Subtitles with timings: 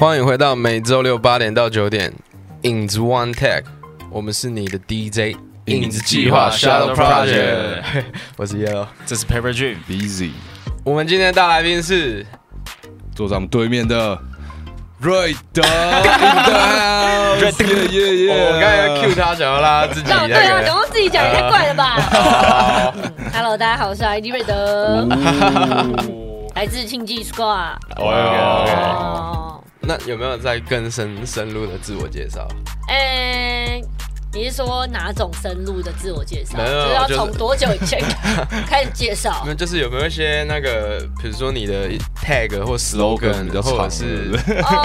[0.00, 2.12] 欢迎回到每周六八点到九点，
[2.62, 3.64] 影子 One Tech，
[4.12, 7.82] 我们是你的 DJ 影子计划 Shadow Project，
[8.38, 9.78] 我是 Yellow，这是 Paper Dream。
[9.88, 10.30] Busy
[10.84, 12.24] 我们今天的大来宾是
[13.12, 14.16] 坐在我们对面的
[15.00, 15.72] 瑞德 the
[17.42, 18.46] house，耶耶耶！
[18.46, 21.24] 我刚才要 cue 他，想要拉他自己让对啊，那个，然后自己讲？
[21.24, 22.94] 也太怪了吧？
[23.34, 25.08] Hello，大家好，我是 ID 瑞德，
[26.54, 27.78] 来自庆记 Squad。
[29.80, 32.46] 那有没有再更深深入的自我介绍？
[32.88, 33.80] 哎，
[34.32, 36.58] 你是说哪种深入的自我介绍？
[36.58, 38.00] 没有就是要就是从多久以前
[38.66, 39.42] 开始 介绍？
[39.46, 39.54] 那？
[39.54, 41.88] 就是有没有一些那个，比如说你的
[42.22, 44.38] tag 或 slogan 或者是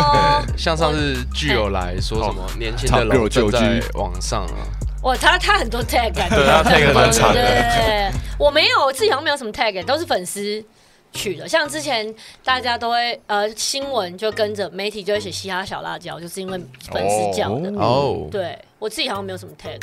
[0.58, 4.64] 像上次具有来说什么年轻的长龙正在居网上啊，
[5.04, 7.42] 哇他他很多 tag，他 tag 蛮长的。
[7.42, 8.12] 对。
[8.40, 10.64] 我没有，我自己好像没有什么 tag，都是粉丝
[11.14, 11.48] 取的。
[11.48, 12.14] 像之前
[12.44, 16.58] 大家都会呃新闻就跟着媒体就会写嘻哈小辣椒，就是因为
[16.92, 17.70] 粉丝叫的。
[17.80, 19.80] 哦，对我自己好像没有什么 tag，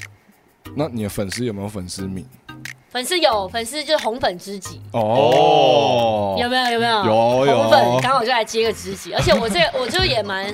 [0.76, 2.26] 那你的粉丝有没有粉丝名？
[2.90, 4.80] 粉丝有粉丝就是红粉知己。
[4.92, 6.70] 哦，有没有？
[6.72, 7.04] 有没有？
[7.04, 10.52] 有有红粉刚好就来接个知己，而且我这我就也蛮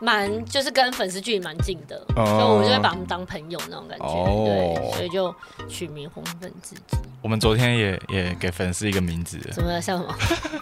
[0.00, 5.34] 蛮就是跟粉丝距离蛮近的，哦所以我就会把他们当朋友那种感觉，哦对，所以就
[5.68, 6.98] 取名红粉知己。
[7.22, 10.14] 我们昨天也也给粉丝一个名字，什么像什么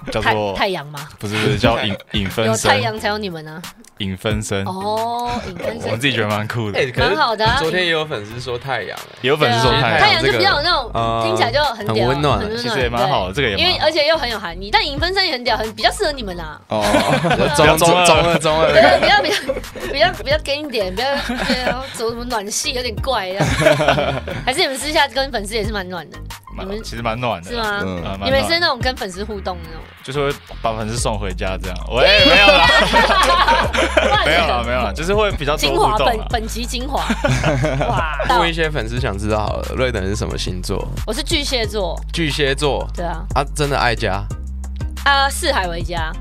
[0.06, 1.08] 太叫做太阳吗？
[1.19, 3.61] 不是不是叫影影 分身有太，阳才有你们呢。
[3.98, 16.61] 影分身，哦，影分身我们自己觉得蛮酷的蛮好的啊昨天也有粉丝说太阳，有粉丝说太阳，太阳就比较有那种呃听起来就很，很温暖其实也蛮好的，这个也因为而且又很有含义，但影分身也很屌，很比较适合你们啦。
[16.69, 16.83] 哦，
[17.56, 19.36] 中中二中二中二 对，比较比较
[19.92, 23.46] 比较比较给你点，不要对啊，走什么暖系有点怪这样。
[24.44, 26.18] 还是你们私下跟粉丝也是蛮暖的，
[26.58, 27.56] 你们其实蛮暖的，是？
[27.56, 27.80] 吗？
[27.82, 29.82] 嗯呃，你们是那种跟粉丝互动的那种？
[30.02, 31.76] 就是会把粉丝送回家这样。
[31.92, 32.66] 喂，没有啦，
[34.26, 35.96] 没有啦，没有啦，就是会比较精华。
[35.98, 37.04] 本本集精华，
[37.86, 38.18] 哇！
[38.28, 40.88] 到问一些粉丝想知道好了，瑞等是什么星座？
[41.06, 44.24] 我是巨蟹座，巨蟹座对啊，啊，真的爱家
[45.05, 46.12] 啊，四海为家。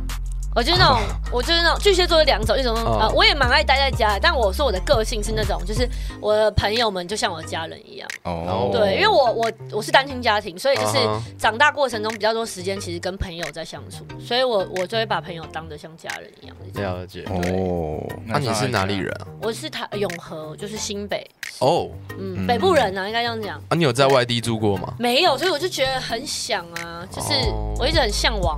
[0.56, 1.00] 我就是那种，
[1.32, 5.88] 我就是那种巨蟹座有两种，一种啊呃，我也蛮爱待在家的，但我说我的个性是那种，就是
[6.20, 8.10] 我的朋友们就像我的家人一样。
[8.24, 10.98] 哦，对，因为我我我是单亲家庭，所以就是
[11.38, 16.56] 长大过程中比较多时间其实跟朋友在相处，所以我我就会把朋友当得像家人一样。
[16.74, 17.24] 了解。
[17.30, 19.28] 哦，那你是哪里人啊？
[19.42, 21.26] 我是台永和，就是新北，
[21.60, 23.58] 哦，嗯，北部人啊，应该这样讲。
[23.70, 24.94] 啊，你有在外地住过吗？
[25.00, 28.58] 没有，所以我就觉得很想啊，就是哦我一直很向往，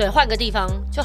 [0.00, 1.02] 对，换个地方就。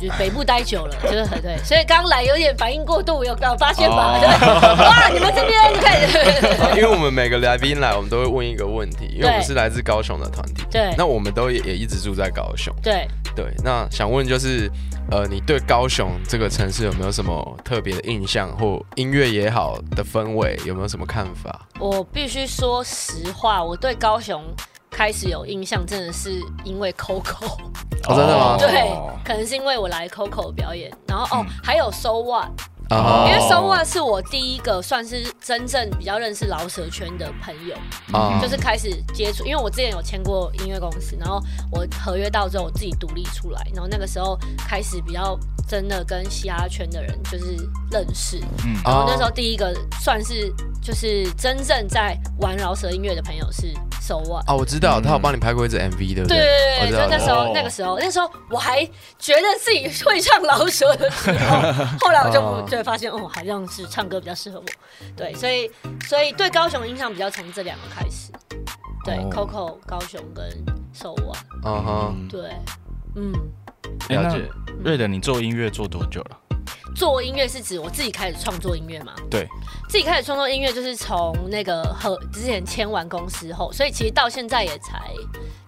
[0.00, 4.14] 就北部待久了，就是很对，所以刚来有点反应过度，有有发现吧？
[4.14, 6.18] 哦对，哇，你们这边就开始，
[6.74, 12.74] 因为我们每个来宾来，我们都会问一个问题，因为我们是来自高雄的团体，对那我们都也也一直住在高雄。
[12.82, 13.06] 对，
[13.36, 14.70] 对，那想问就是，
[15.10, 21.68] 呃，你对高雄这个城市有没有什么特别的印象，或音乐也好的氛围，有没有什么看法？
[21.78, 24.42] 我必须说实话，我对高雄
[25.00, 26.30] 开始有印象，真的是
[26.62, 27.56] 因为 Coco。
[28.06, 28.56] 哦，真的吗？
[28.60, 28.92] 对，
[29.24, 32.50] 可能是因为我来 Coco 表演，然后哦，还有 So What，
[32.90, 37.74] 啊因为 So What 是我第一个算是真正比较认识饶舌圈的朋友，
[38.12, 41.40] 啊就是开始接触，因为我之前有签过音乐公司，然后
[41.72, 45.38] 我合约到之后我自己独立出来，然后那个时候开始比较
[45.70, 47.56] 真的跟嘻哈圈的人就是
[47.92, 49.72] 认识，嗯，然后那时哦候第一个
[50.02, 54.48] 算是就是真正在玩饶舌音乐的朋友是 So What。
[54.50, 56.38] 啊，我知道，他有帮你拍过一支 MV，对不对
[56.80, 56.90] 对？
[56.90, 58.84] 对那时候哦那个时候那时候我还
[59.16, 64.64] 觉得自己会唱饶舌的时候，后来我就哦就发现哦，好像是唱歌比较适合我。
[65.16, 65.70] 对，所以
[66.08, 68.32] 所以对高雄印象比较从这两个开始。
[69.04, 70.44] 对哦，Coco 高雄跟
[70.92, 71.38] So What。
[71.64, 72.40] 嗯哼，嗯对，
[73.14, 73.32] 嗯，
[74.08, 74.48] 了解。
[74.82, 76.36] 瑞德，你做音乐做多久了？
[76.94, 79.14] 做音乐是指我自己开始创作音乐吗？
[79.30, 79.46] 对，
[79.88, 85.10] 自己开始创作音乐就是从那个和之前签完公司后，所以其实到现在也才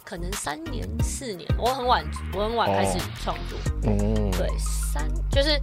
[0.04, 2.04] 可能三年四年，我很晚，
[2.34, 3.59] 我很晚开始创作。
[3.91, 5.60] 哦，对，三就是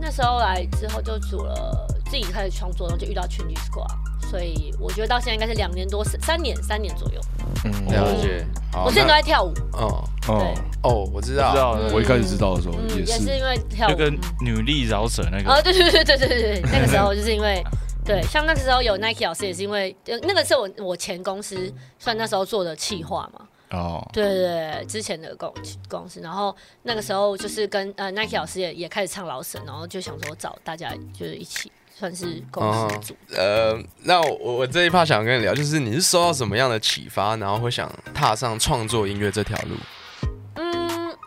[0.00, 3.92] 那时候来之后就组了自己开始创作，然后就遇到群 Squad，
[4.32, 7.20] 所以我觉得到现在应该是两年多，三年三年左右。
[7.66, 8.42] 嗯了解。
[8.72, 11.72] 我现在都在跳舞，哦哦，哦，我知道知道。
[11.92, 13.90] 我一开始知道的时候嗯，也是，因为跳舞。
[13.90, 17.62] 就跟嗯女力饶舌那哦，个，对对对对对对对，那个时候 就是因为。
[18.04, 25.54] 对，像那个时候有 Nike 老师，也是因为呃那个是我我前公司算那时候做的企划嘛，哦，对对对，之前的公
[25.88, 26.52] 公司，然后
[26.82, 33.16] 那个时候就是跟呃 Nike 老师也也开始唱老沈，然后就想说找大家就是一起算是公司组。
[33.36, 39.76] 呃，那我我这一趴想跟你聊，就是你是受到什么样的启发，然后会想踏上创作音乐这条路？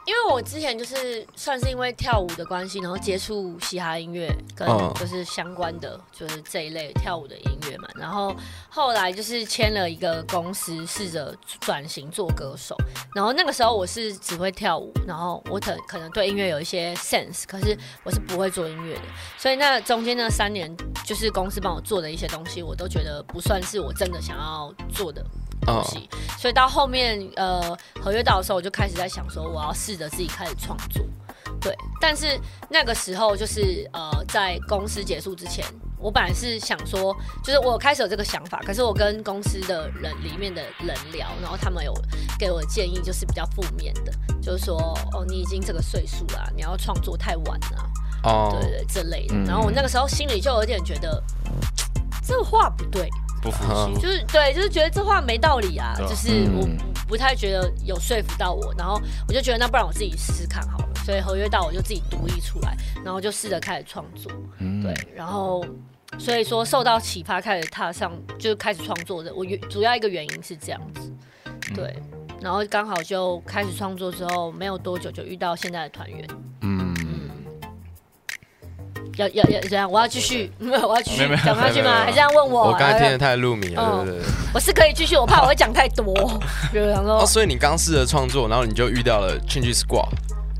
[0.05, 7.87] 嗯，因为我我之前就是算是因为跳舞的关系，然后接触嘻哈音乐跟嗯就是相关的，就是这一类跳舞的音乐嘛。
[7.95, 8.35] 然后
[8.69, 12.75] 后来就是签了一个公司，试着转型做歌手。
[13.13, 19.03] 然后那个时候我是只会跳舞，然后我可可能对音乐有一些 sense，可是我是不会做音乐的。
[19.37, 20.69] 所以那中间那三年，
[21.05, 25.25] 就是公司帮我做的一些东西，我都觉得不算是我真的想要做的
[25.65, 26.09] 东西。
[26.37, 31.03] 所以到后面呃合约到的时候，我就开始在想说，我要试着自己开始创作。
[31.61, 32.39] 对，但是
[32.69, 35.65] 那个时候就是呃，在公司结束之前，
[35.97, 41.91] 我本来是想说，就是我开始有这个想法，可是我跟公司的人里面的人聊，然后他们有
[42.37, 44.11] 给我的建议，就是比较负面的，
[44.41, 44.77] 就是说
[45.13, 47.89] 哦，你已经这个岁数了，你要创作太晚了，
[48.23, 49.33] 哦对对这类的。
[49.33, 51.23] 嗯然后我那个时候心里就有点觉得，
[52.21, 53.09] 这话不对，
[53.45, 56.77] 不服就是对，就是觉得这话没道理啊，就是我嗯。
[57.07, 64.81] 不不太觉得有说服到我，然后我就觉得那不然我自己试试看好了，所以合约到我就自己独立出来，然后就试着开始创作，嗯。
[64.81, 65.63] 对，然后
[66.17, 71.13] 所以说受到启发开始踏上就是开始创作的，我原主要一个原因是这样子，
[71.75, 71.95] 对，
[72.41, 76.27] 然后刚好就开始创作之后没有多久就遇到现在的团员，
[76.61, 76.84] 嗯，
[79.17, 81.83] 要要要这样，我要继续， 我要继续没没讲下去吗？
[81.83, 82.67] 没没没还是这样问我？
[82.67, 84.29] 我刚才听得太入迷了，嗯对不对？
[84.53, 86.13] 我是可以继续，我怕我会讲太多，
[86.73, 90.09] 就是想说哦，所以你刚试着创作，然后你就遇到了 Change Squad，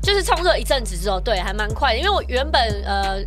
[0.02, 3.20] 就是创作一阵子之后，对，还蛮快的，因为我原本呃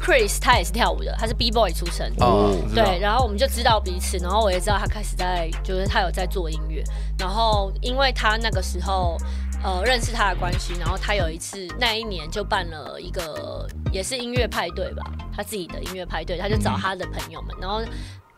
[0.00, 2.12] ，Chris 他也是跳舞的，他是 B boy 出身。
[2.18, 6.82] 哦，对，然后我们就知道彼此，然后我也知道他开始在，就是他有在做音乐，
[7.18, 9.16] 然后因为他那个时候，
[9.64, 15.04] 呃，认识他的关系，然后他有一次那一年就办了一个也是音乐派对吧，
[15.36, 17.80] 他自己的音乐派对，他就找他的朋友们，然后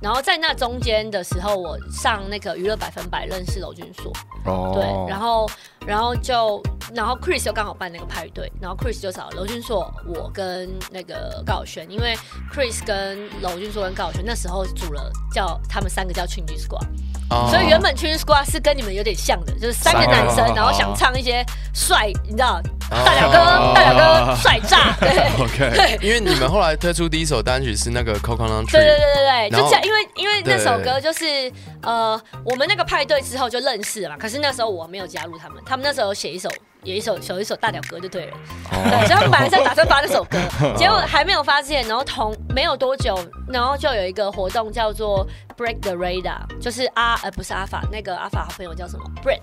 [0.04, 4.12] 然后在那中间的时候，我上那个娱乐百分百认识娄俊硕，
[4.44, 4.72] 哦。
[4.74, 5.50] 对，然后
[5.86, 6.62] 然后就
[6.92, 12.14] 然后 Chris 又刚好办那个派对，然后 Chris 就找娄俊硕，我跟那个高晓轩，因为
[12.52, 16.84] Chris 跟娄俊硕跟高晓轩那时候组了叫他们三个叫 Change Squad，、
[17.30, 17.48] 哦。
[17.50, 20.52] 所以原本 Change Squad 是跟你们有点像的，就是三个男生，哦。
[20.54, 21.42] 然后想唱一些
[21.72, 22.60] 帅，你知道
[22.90, 23.00] 哦。
[23.06, 23.38] 大表哥、
[23.74, 25.08] 大表哥帅炸， 对。
[25.42, 25.98] OK，对。
[26.06, 31.50] 因为你们后来推出第一首单曲是那个 Coconut 对对对就这样，因为因为那首歌就是
[31.82, 34.16] 呃，我们那个派对之后就认识了嘛。
[34.18, 36.48] 可是那时候我没有加入他们，他们那时候有写一首，
[36.82, 38.36] 有一首有一首大屌歌就对了。
[38.70, 40.38] 对，所以他们本来在打算发那首歌，
[40.76, 43.18] 结果还没有发现，然后同没有多久，
[43.48, 45.26] 然后就有一个活动叫做
[45.56, 49.40] Break the Radar，就是阿呃不是阿法，那个阿法好朋友叫什么 Brett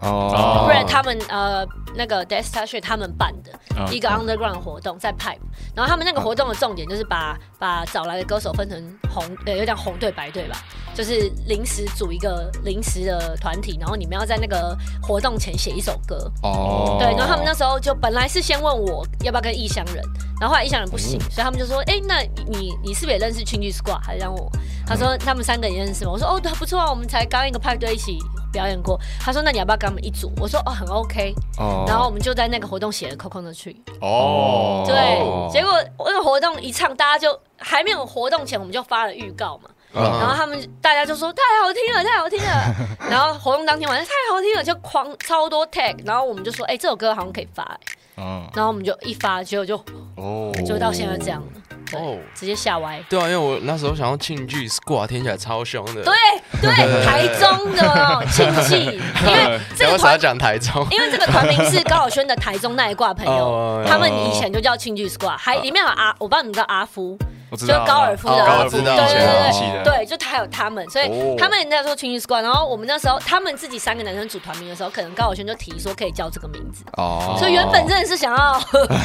[0.00, 3.52] 哦 Brett 他们呃那个 d e s t a s h 他们办的。
[3.52, 3.58] 嗯
[3.92, 5.38] 一个 underground 活动在 Pipe，
[5.72, 8.76] 然后他们那个活动的重点就是把把找来的歌手分成
[9.08, 10.56] 红呃有点红队白队吧，
[10.96, 20.04] 就是临时组一个临时的团体，然后你们要在那个活动前写一首歌，哦，对，然后他们那时候就本来是先问我要不要跟异乡人，
[20.40, 24.00] 然后后来异乡人不行，所以他们就说，哎、那你你是不是也认识 Change Squad？
[24.02, 24.50] 还让我，
[24.84, 26.10] 他说他们三个也认识吗？
[26.10, 28.18] 我说哦，对，不错啊，我们才刚一个派对一起
[28.52, 28.98] 表演过。
[29.20, 30.32] 他说那你要不要跟他们一组？
[30.40, 31.34] 我说哦，很 OK。
[31.58, 31.84] 哦。
[31.86, 33.76] 然后我们就在那个活动写了 Coconut Tree。
[34.00, 40.02] 哦，对哦，结果那个活动一唱，大家就还没有活动前，我们就发了预告嘛，嗯。
[40.02, 42.74] 然后他们大家就说太好听了，太好听了，
[43.10, 47.78] 然后活动当天晚上太好听了，就狂超多 tag，然后我们就说，哎、这首歌好像可以发、欸。
[48.20, 49.76] 嗯，然后我们就一发，结果就
[50.16, 53.02] 哦，就到现在这样了，对哦，直接吓歪。
[53.08, 56.14] 对啊，因为我那时候想要庆剧 Squad 听起来超凶的，对
[56.60, 67.16] 对，台中的哦庆记，因为这个团，讲台中，因为这个团名是高晓轩的台中那一挂朋友哦，他们以前就叫庆剧 squad，还里面有阿，我不知道你们知道阿夫，
[67.56, 72.42] 就高尔夫的，对对对对，就他有他们，所以他们也在说群星 squad。
[72.42, 76.84] 然后我们那时候他们自己三个男生组团名的时候，可能高尔轩就提说可以叫这个名字。
[76.96, 78.60] 哦，所以原本真的是想要，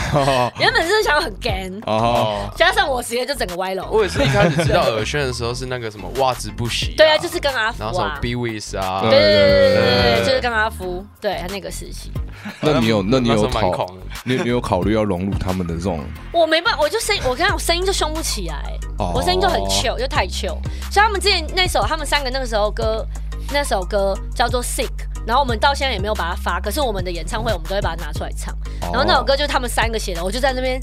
[0.59, 1.53] 原本真的是想很干。
[1.85, 3.88] 哦，加上我直接就整个歪楼。
[3.91, 6.93] 我也是，一开始知道尔轩的时候是那个什么袜子不洗。
[6.97, 7.77] 对啊，就是跟阿夫。
[7.79, 9.01] 然后什么 be with 啊？
[9.01, 12.12] 对对对对对对，就是跟阿夫，对他那个时期。
[12.59, 13.88] 那你有，那你有考，
[14.25, 16.03] 你你有考虑要融入他们的这种？
[16.31, 18.32] 我没办法，我就声，我刚刚我声音就凶不起。
[18.41, 20.57] 来，哦我声音就很 chill，就太 chill。
[20.91, 23.05] 所以他们之前那首，他们三个那个时候歌，
[23.51, 24.91] 那首歌叫做 Sick，
[25.25, 28.53] 然后我们到现在也没有把它发，可是我们的演唱会我们都会把它拿出来唱。
[28.81, 30.79] 哦然后那首歌就是他们三个写的，我就在那边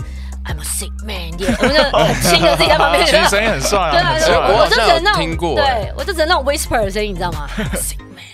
[0.47, 3.05] I'm a sick man，耶我们就很轻的自己在旁边。
[3.07, 7.47] 其实声音很帅啊，对啊，我我就只能那种对我就只能那种 whisper 的声音，你知道吗？
[7.77, 8.25] sick man，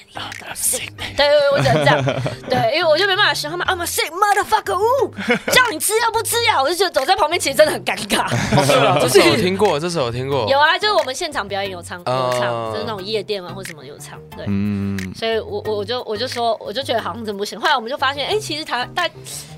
[0.55, 2.05] sick，对我只能这样，
[2.49, 5.15] 对，因为我就没办法学他们，I'm a sick motherfucker，呜，
[5.53, 8.29] 叫你吃药不吃药，我就觉得走在旁边其实真的很尴尬。
[8.65, 10.47] 是啊，这首 我听过，这首我听过。
[10.49, 14.45] 有啊，就是我们现场表演有唱，有唱，哦就是那种夜店啊或什么有唱，对。
[14.49, 17.59] 嗯，所以我我我就我就说，我就觉得好像真不行。
[17.61, 19.11] 后来我们就发现，哎、其实台台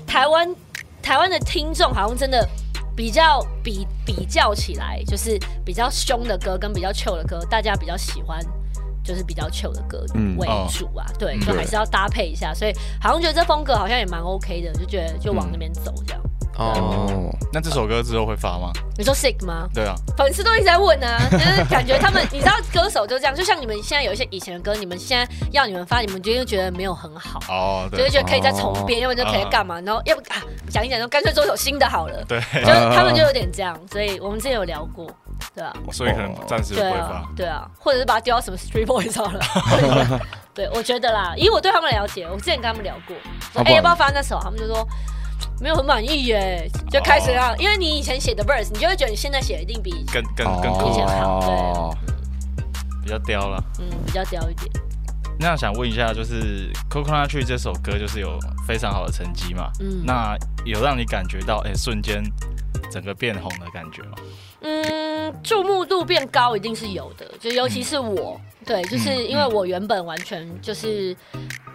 [0.05, 0.55] 台湾
[1.01, 2.47] 台湾的听众好像真的
[2.95, 8.39] 比较比比较起来，就是比较凶的歌跟比较 chill 的歌，大家比较喜欢。
[9.09, 16.21] 就是比较 chill 的歌嗯为主啊，对，嗯就还是要搭配一下，所以好像觉得这风格好像也蛮 OK 的，就觉得就往那边走这样。
[16.59, 18.71] 哦，哦，那这首歌之后会发吗？
[18.97, 19.67] 你说 sick 吗？
[19.73, 27.39] 对啊，粉丝都一直在问啊，就是感觉他们，你知道歌手就这样，就像你们现在有一些以前的歌，你们现在要你们发，你们就又觉得没有很好。
[27.47, 32.23] 哦，就对是觉得可以再重编，要不然就可以干嘛，然后要不啊讲一讲，就干脆做首新的好了。
[32.27, 35.09] 对，就是他们就有点这样，所以我们之前有聊过，
[35.55, 40.19] 对啊，所以可能暂时不对会啊发。，对啊，或者是把它丢到什么 Street Boys 好了。
[40.53, 43.15] 对，我觉得啦，以我对他们了解，我之前跟他们聊过，
[43.53, 44.87] 说哎要不要发那首，他们就说。
[45.61, 51.97] 没有很满意耶，就开始让，因为你以前写的 verse，你就会觉得你现在写的一定比更更更以前好对哦，
[53.03, 53.61] 比较刁了。
[53.79, 54.69] 嗯比较刁一点。
[55.37, 59.69] 那想问一下，就是《Coconut Tree》这首歌就是有非常好的成绩嘛？
[59.81, 62.21] 嗯那有让你感觉到哎、瞬间
[62.91, 64.17] 整个变红的感觉吗？
[64.61, 71.15] 嗯，注目度变高一定是有的，就尤其是我，对，就是因为我原本完全就是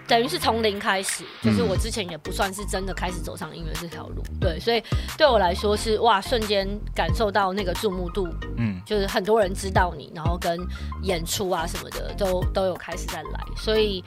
[0.06, 4.82] 等于是从零开始，就是我之前也不算是真的开始走上音乐这条路，对，所以
[5.16, 10.58] 对我来说是哇，瞬间感受到那个注目度，嗯，就是很多人知道你，然后跟
[11.02, 14.04] 演出啊什么的都都有开始在来，所以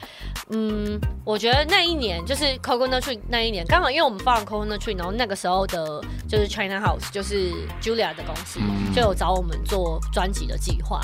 [0.50, 7.52] 嗯，我觉得那一年就是 Coconut Tree 那一年，刚好因为我们放 Coconut Tree，然后那个时候的就是 China House，就是
[7.82, 8.60] Julia 的公司、
[8.94, 11.00] 就有找我们做专辑的计划，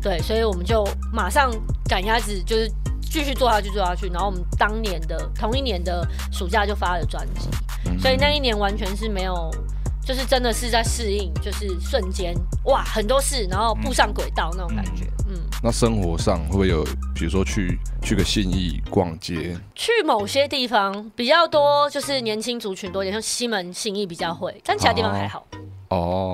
[0.00, 1.50] 对，所以我们就马上
[1.86, 2.70] 赶鸭子，就是
[3.10, 7.48] 继续做下去做下去，然后我们当年的同一年的暑假就发了专辑，
[8.00, 9.50] 所以那一年完全是没有。
[10.00, 12.34] 就是真的是在适应，就是瞬间
[12.64, 15.04] 哇，很多事，然后步上轨道那种感觉。
[15.28, 16.82] 嗯，那生活上会不会有，
[17.14, 25.46] 比如说去去个信义逛街，去某些地方比较多，就是年轻族群多一点，像西门、信义比较会，但其他地方还好。
[25.52, 25.58] 哦，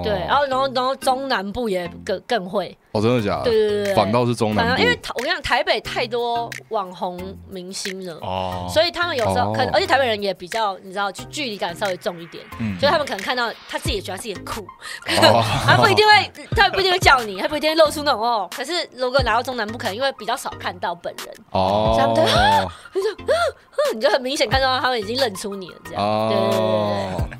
[0.02, 2.76] 对，然后然后然后中南部也更更会。
[2.92, 3.44] 哦，真的假的？
[3.44, 7.18] 对对对对，反倒是中南部因为台我跟你讲，台北太多网红
[7.48, 8.14] 明星了。
[8.20, 14.60] 哦，所以他们有时候哦可能，而且台北人也比较，你知道，就距离感稍微重一点，嗯所以他们可能看到他自己也觉得自己很酷，
[15.22, 18.48] 哦 他不一定会，他不一定会叫你，他不一定会露出那种哦。
[18.54, 22.68] 可是如果拿到中南部，可能因为比较少看到本人，哦他们对嗯
[23.94, 26.28] 你就很明显看到他们已经认出你了，这样。
[26.28, 27.38] 对对对对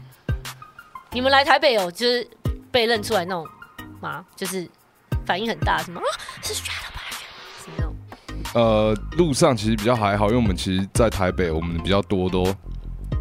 [1.15, 2.27] 你们来台北有就是
[2.73, 3.47] 被认出来那种
[4.01, 4.25] 吗？
[4.35, 4.69] 就是
[5.25, 6.05] 反应很大，什么啊
[6.43, 7.95] 是 Shadow Project 什么那种？
[8.55, 12.53] 呃，路上其实比较还好，因为我们其实，在台北，我们比较多都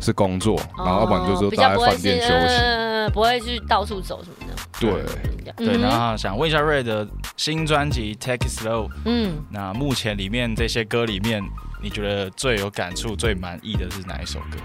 [0.01, 2.55] 是工作，然后要不然就是待在饭较不会是店休息。
[2.55, 2.83] 呃
[3.13, 4.55] 不会去到处走什么的。
[4.79, 11.43] 对，对，嗯然后想问一下瑞的新专辑《Take It Slow》，嗯，那目前里面这些歌里面，
[11.81, 14.57] 你觉得最有感触、最满意的是哪一首歌？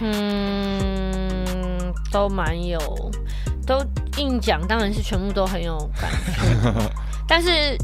[0.00, 1.61] 嗯，
[2.10, 2.78] 都蛮有，
[3.66, 3.84] 都
[4.18, 6.90] 硬讲，当然是全部都很有感触。
[7.26, 7.76] 但是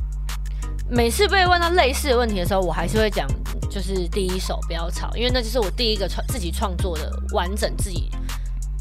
[0.91, 3.27] 每次被问到类似的问题的时候，我还是会讲，
[3.71, 8.11] 就是第一首不要吵，因为那就是我第一个创自己创作的完整自己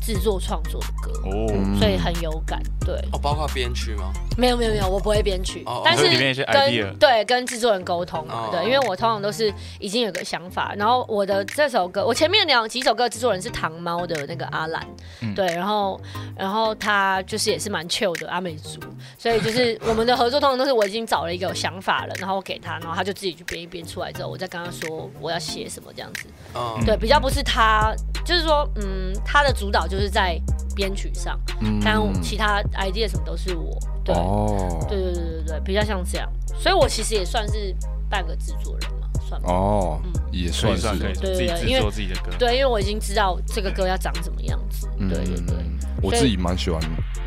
[0.07, 2.61] 制作创作的歌，哦，嗯所以很有感。
[2.85, 4.13] 对，哦，包括编曲吗？
[4.37, 14.87] 没有没有没有，我不会编曲，哦但是所以里面有一些 idea 跟对跟制作人沟通嘛，哦对，因为我通常都是已经有个想法，然后我的这首歌，我前面两几首歌的制作人是糖猫的那个阿兰，
[15.19, 15.35] 嗯。
[15.35, 15.99] 对，然后
[16.37, 18.79] 然后他就是也是蛮 chill 的阿美族，
[19.17, 27.93] 所以就是我们的合作通常都是我已经找了一个有想法了，然后我给他，然后他就自己去编一编出来之后，我再跟他说我要写什么这样子，嗯，对，比较不是他，
[28.25, 30.39] 就是说嗯，他的主导就是在
[30.75, 34.13] 编曲上，嗯但其他 idea 什么都是我，对。
[34.16, 37.75] 哦，对对对对对，比较像这样，所以我其实也算是
[38.10, 39.50] 半个制作人嘛，算吧。
[39.50, 40.00] 哦，
[40.32, 42.32] 也算是以算可以自对己制对因为作自己的歌。
[42.38, 44.88] 对，因为我已经知道这个歌要长什么样子。
[45.00, 45.56] 嗯对对对。
[46.04, 46.80] 我自己蛮喜欢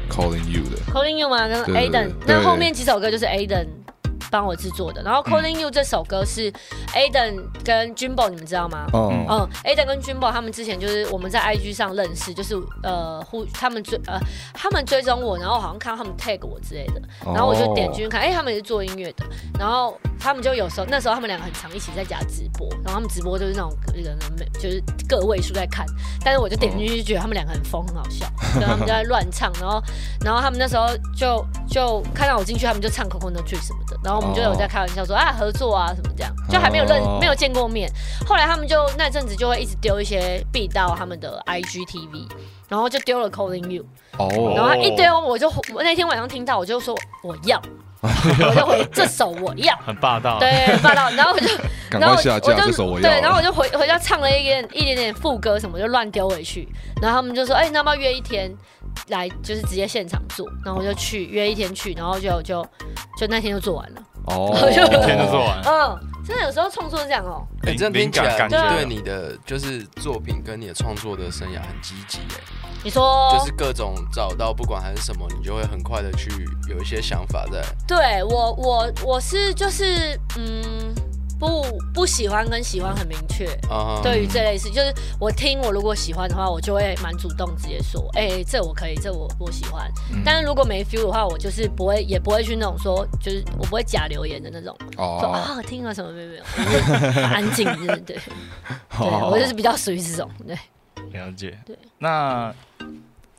[0.09, 3.67] Calling You 的，Calling You 嘛，跟对对 Aden，那后面几首歌就是 Aden
[4.31, 5.03] 帮我制作的。
[5.03, 6.53] 然后 Calling You 这首歌是
[6.95, 8.87] Aden 跟 Jimbo，你们知道吗？
[8.93, 9.27] 嗯。
[9.29, 14.19] 嗯，Aden 跟 Jimbo 他们之前就是我们在 IG 上认识，就是呃互他们追呃
[14.55, 19.25] 他们追踪我，然后好像看到他们 tag 我之类的，然后我就点进去看，哎、他们也是做音乐的，
[19.59, 25.87] 然后他们就有时候那时候他们两个很常一起在家直播，然后他们直播就是那种那个就是个位数在看，
[26.25, 29.83] 但是我就点进去就觉得他们两个很疯很好笑， 所以他们就在乱唱，然后
[30.25, 37.91] 然后他们那时候就就看到我进去，他们就唱 Coconut Tree 什么的，然后我们就有在开玩笑说啊合作啊什么这样，就还没有认哦没有见过面。
[38.27, 42.29] 后来他们就那阵子就会一直丢一些 B 到他们的 IGTV，
[42.69, 43.85] 然后就丢了 Calling You，
[44.19, 47.61] 哦，然后他一丢我就我那天晚上听到我就说我要，
[48.03, 49.75] 我就回这首我要。
[49.85, 50.39] 很霸道。
[50.39, 51.49] 对，霸道， 然后我就，
[51.99, 53.43] 然后我就这首我要对，然后我。
[53.43, 56.69] 就回回家唱了一点一点点副歌什么，就乱丢回去。
[57.03, 58.55] 然后他们就说：“哎、那要不要约一天
[59.09, 62.63] 来，就是直接现场做？”然后我就去约一天去，然后就就
[63.19, 64.03] 就那天就做完了。
[64.27, 65.61] 哦，就一天就做完。
[65.65, 72.41] 嗯，真的有时候创作是这样哦、哎，这样听起来灵感你感觉对你的就是作品跟你的创作的生涯很积极哎，
[72.85, 76.31] 你说，就是各种找到不管还是什么，你就会很快的去
[76.69, 77.63] 有一些想法在。
[77.87, 80.95] 对我我我是就是嗯。
[81.41, 83.47] 不不喜欢跟喜欢很明确，
[84.03, 89.91] 对于这类事，就是我听我如果喜欢的话，我就会蛮主动直接说，哎、这我可以，这我我喜欢。
[90.13, 100.57] 嗯但是如果没 feel 的话，我就是不会，也不会去那种说，就是我不会假留言的那种，说啊听了什么没有没有，就是 安静，对对 对，对我就是比较属于这种，对。
[101.13, 101.59] 了解。
[101.65, 101.77] 对。
[101.99, 102.55] 那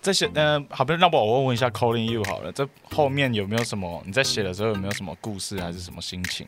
[0.02, 6.48] 这些，呃，好，不，那我我问问一下 Calling You 好了，这后面有没有什么你在写的时候有没有什么故事还是什么心情？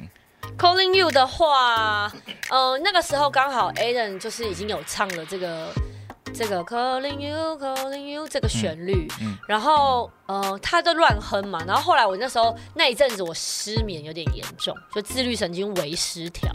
[0.57, 2.11] Calling You 的话，
[2.49, 5.67] 呃，那个时候刚好 Aden 就是已经有唱了这个
[6.33, 9.37] 这个 Calling You Calling You 这个旋律，嗯嗯。
[9.47, 16.49] 然后呃，他就乱哼嘛，然后后来我那时候那一阵子我失眠有点严重，就自律神经微失调，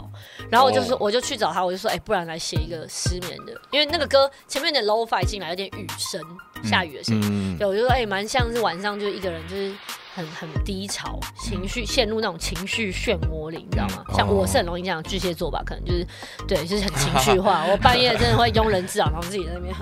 [0.49, 0.97] 然后我就说、哦。
[1.01, 6.21] 我就去找他，我就说哎、不然来写一个失眠的，因为那个歌前面有点 low fi 进来，有点雨声，
[6.63, 7.21] 下雨的声音。
[7.25, 9.71] 嗯，对，我就说，哎、蛮像是晚上就一个人，就是
[10.13, 14.03] 很很低潮，情绪陷入那种情绪漩涡里，你知道吗？
[14.09, 16.05] 嗯像我是很容易这样，巨蟹座吧，可能就是
[16.47, 17.65] 对，就是很情绪化。
[17.71, 19.73] 我半夜真的会庸人自扰，然后自己在那边，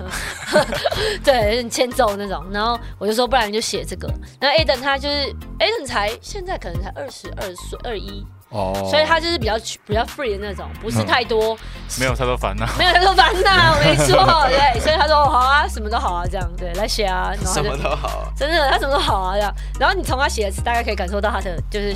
[1.24, 2.44] 对，很欠揍那种。
[2.52, 4.08] 然后我就说，不然就写这个。
[4.40, 11.56] 然后 Aden 他就是 Aden 才现在可能才二十二岁，二一，哦，所以他就是比较比较 free 的那种，不是太多，
[11.98, 12.66] 没有太多烦恼。
[12.78, 14.80] 没有太多烦恼，没错， 对。
[14.80, 18.32] 所以他说好啊，什么都好啊，这样对，来写啊，然后什么都好啊。
[18.36, 19.54] 真的，他什么都好啊，这样。
[19.78, 21.94] 然后你从他写的词，大概可以感受到他的就是，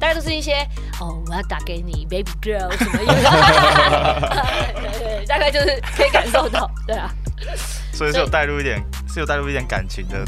[0.00, 0.66] 大概都是一些
[1.00, 3.22] 哦，我要打给你，baby girl 什么意思？
[4.80, 7.10] 对对对，大概就是可以感受到，对啊。
[7.92, 10.24] 所以是有带入一点，是有带入一点感情的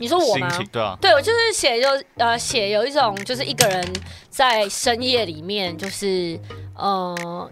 [0.00, 0.48] 你说我吗？
[0.72, 0.96] 对啊。
[1.00, 3.86] 对，我就是写就呃写有一种就是一个人
[4.28, 6.40] 在深夜里面，就是
[6.74, 7.48] 呃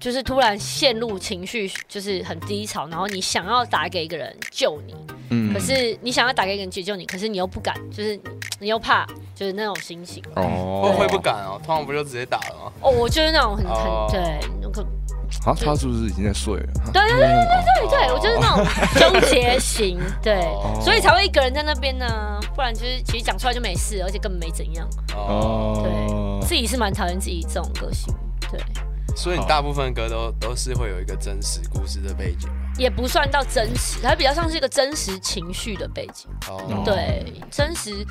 [0.00, 4.94] 就是突然陷入情绪，就是很低潮，然后你想要打给一个人救你，
[5.30, 8.18] 嗯可是你想要打给一个人解救你，可是你又不敢，就是
[8.58, 10.22] 你又怕，就是那种心情。
[10.34, 12.72] 会哦，会不敢哦，通常不就直接打了吗？
[12.80, 13.64] 哦，我就是那种很
[14.10, 14.84] 对，那个
[15.44, 16.72] 啊，他是不是已经在睡了？
[16.92, 18.64] 对对对对对对，我就是那种
[18.94, 24.88] 纠结型， 对，哦所以才会一个人在那边呢，不然就是其实讲出来就没事，而且根本没怎样。
[25.14, 28.14] 哦，对，自己是蛮讨厌自己这种个性，
[28.50, 28.60] 对，
[29.16, 32.48] 所以你大部分歌都都是会有一个真实故事的背景。
[32.78, 36.30] 也不算到真实，它比较像是一个真实情绪的背景。
[36.48, 38.04] 哦，对，真实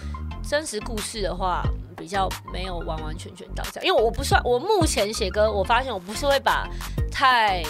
[0.48, 1.64] 真实故事的话，
[1.96, 6.68] 比较没有完完全全到这样，因为我不算，我目前写歌，我发现我不是会把
[7.12, 7.64] 太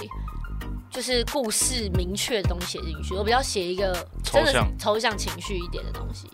[0.89, 6.29] 就是故事明确的东西写进去，我比较写一个真的是抽象抽象情绪一点的东西，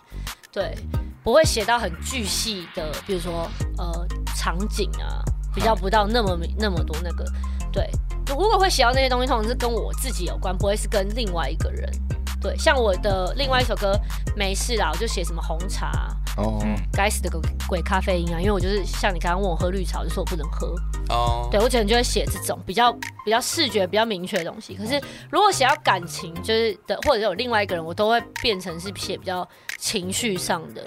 [0.51, 0.75] 对，
[1.23, 5.21] 不会写到很巨细的，比如说呃场景啊，
[5.53, 7.25] 比较不到那么那么多那个，
[7.71, 7.89] 对，
[8.27, 11.91] 如果会写到那些东西，通常是跟我自己有关，不会是跟另外一个人。
[12.39, 13.99] 对，像我的另外一首歌
[14.35, 20.75] 没事啦，我就写什么红茶，哦，嗯该死的鬼鬼咖啡因啊，因为我就是像你刚刚问我喝绿茶，我就说我不能喝。
[21.09, 22.91] 哦，对我可能就会写这种比较
[23.25, 24.75] 比较视觉、比较明确的东西。
[24.75, 29.47] 可是如果写到感情，就是的，或者有另外一个人，我都会变成是写比较
[29.77, 30.83] 情绪上的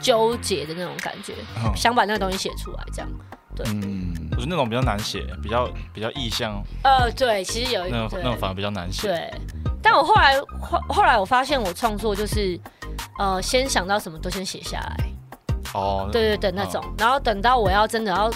[0.00, 1.34] 纠结的那种感觉，
[1.64, 3.08] 嗯想把那个东西写出来，这样。
[3.66, 9.08] 嗯，我觉得那种比较难写，比较比较意象，呃，对，其实有一那种那种反而比较难写。
[9.08, 9.34] 对，
[9.82, 12.58] 但我后来后后来我发现我创作就是，
[13.18, 14.96] 呃，先想到什么都先写下来，
[15.74, 18.30] 哦，对对对，那种，然后等到我要真的要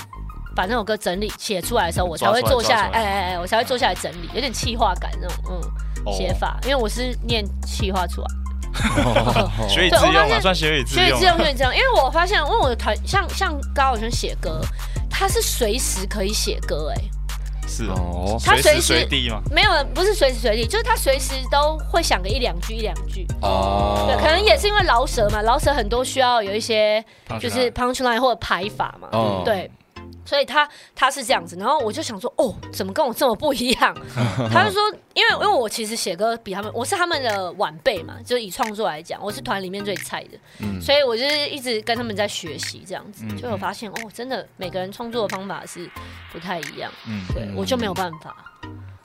[0.55, 5.61] 把那首歌整理写出来的时候，我才会坐下来，哎哎哎，我才会坐下来整理，有点气化感那种，嗯，
[6.07, 6.13] 哦。
[6.13, 8.29] 写法，因为我是念气化出来，
[9.69, 14.61] 学以对我用啊，现算学以致用所以这样，所以这样，因为我发现，因为我的团像像高晓轩写歌，
[15.17, 17.01] 他是随时可以写歌，哎，
[17.69, 19.41] 是哦，哦，他随时随地吗。
[19.53, 27.03] 没有，不是随时随地，就是他随时都会想个一两句一两句，哦，对，可能也是因为饶舌嘛，饶舌很多需要有一些
[27.41, 29.43] 就是 punchline punch line 或者排法嘛，哦。
[29.45, 29.71] 对，
[30.25, 33.95] 所以他他是这样子，然后我就想说，哦，怎么跟我这么不一样？
[34.53, 34.81] 他就说，
[35.15, 40.81] 因为因为我其实写歌比他们，我是他们的晚辈嘛，就是以创作来讲，我是团里面最菜的，嗯。
[40.81, 45.89] 所以我就是一直跟他们在学习这样子，嗯就有发现哦，真的每个人创作的方法是
[46.33, 48.35] 不太一样，嗯，对我就没有办法。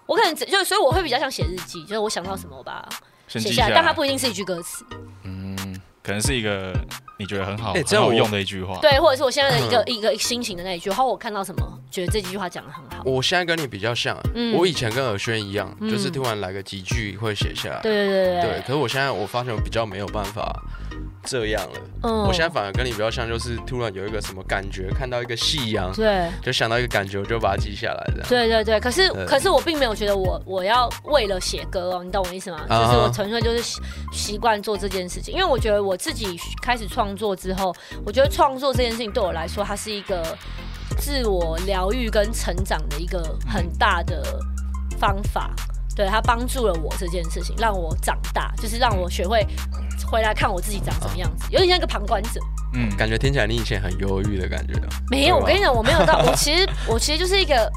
[0.05, 4.83] 我可能只就所以我会比较像写日记，就是我想到什么我把它写下来，但它不一定是一句歌词，
[5.23, 5.55] 嗯，
[6.01, 6.73] 可能是一个
[7.19, 8.79] 你觉得很好、哎这样我很好用的一句话。
[8.81, 17.79] 对，或者是我现在的一个一个心情的那一句，话我看到什么，觉得这句话讲的很好，我现在跟你比较像，嗯我以前跟尔轩一样，嗯就是突然来个几句会写下来。
[17.81, 20.57] 对对对对，可是我现在我发现我比较没有办法
[21.23, 21.79] 这样了。
[22.03, 26.29] 嗯我现在反而跟你比较像，就是突然有一个什么感觉，看到一个夕阳，对。
[26.41, 28.23] 就想到一个感觉，我就把它记下来的。
[28.29, 32.59] 对对对，可是可是我并没有觉得我我要为了写歌哦，你懂我意思吗？
[32.69, 33.81] 就是我纯粹就是习
[34.13, 40.23] 习惯做这件事情，因为我觉得我自己开始创作之后，我觉得创作这件事情对我来说，它是一个
[40.97, 44.23] 自我疗愈跟成长的一个很大的
[44.97, 45.51] 方法。
[45.95, 49.45] 对，它帮助了我这件事情，让我长大，就是让我学会
[50.09, 52.39] 回来看我自己长什么样子，有点像一个旁观者。
[52.73, 54.87] 嗯，感觉听起来你以前很忧郁的感觉啊。
[55.09, 57.69] 没有，我跟你讲，我没有到，我其实我其实就是一个，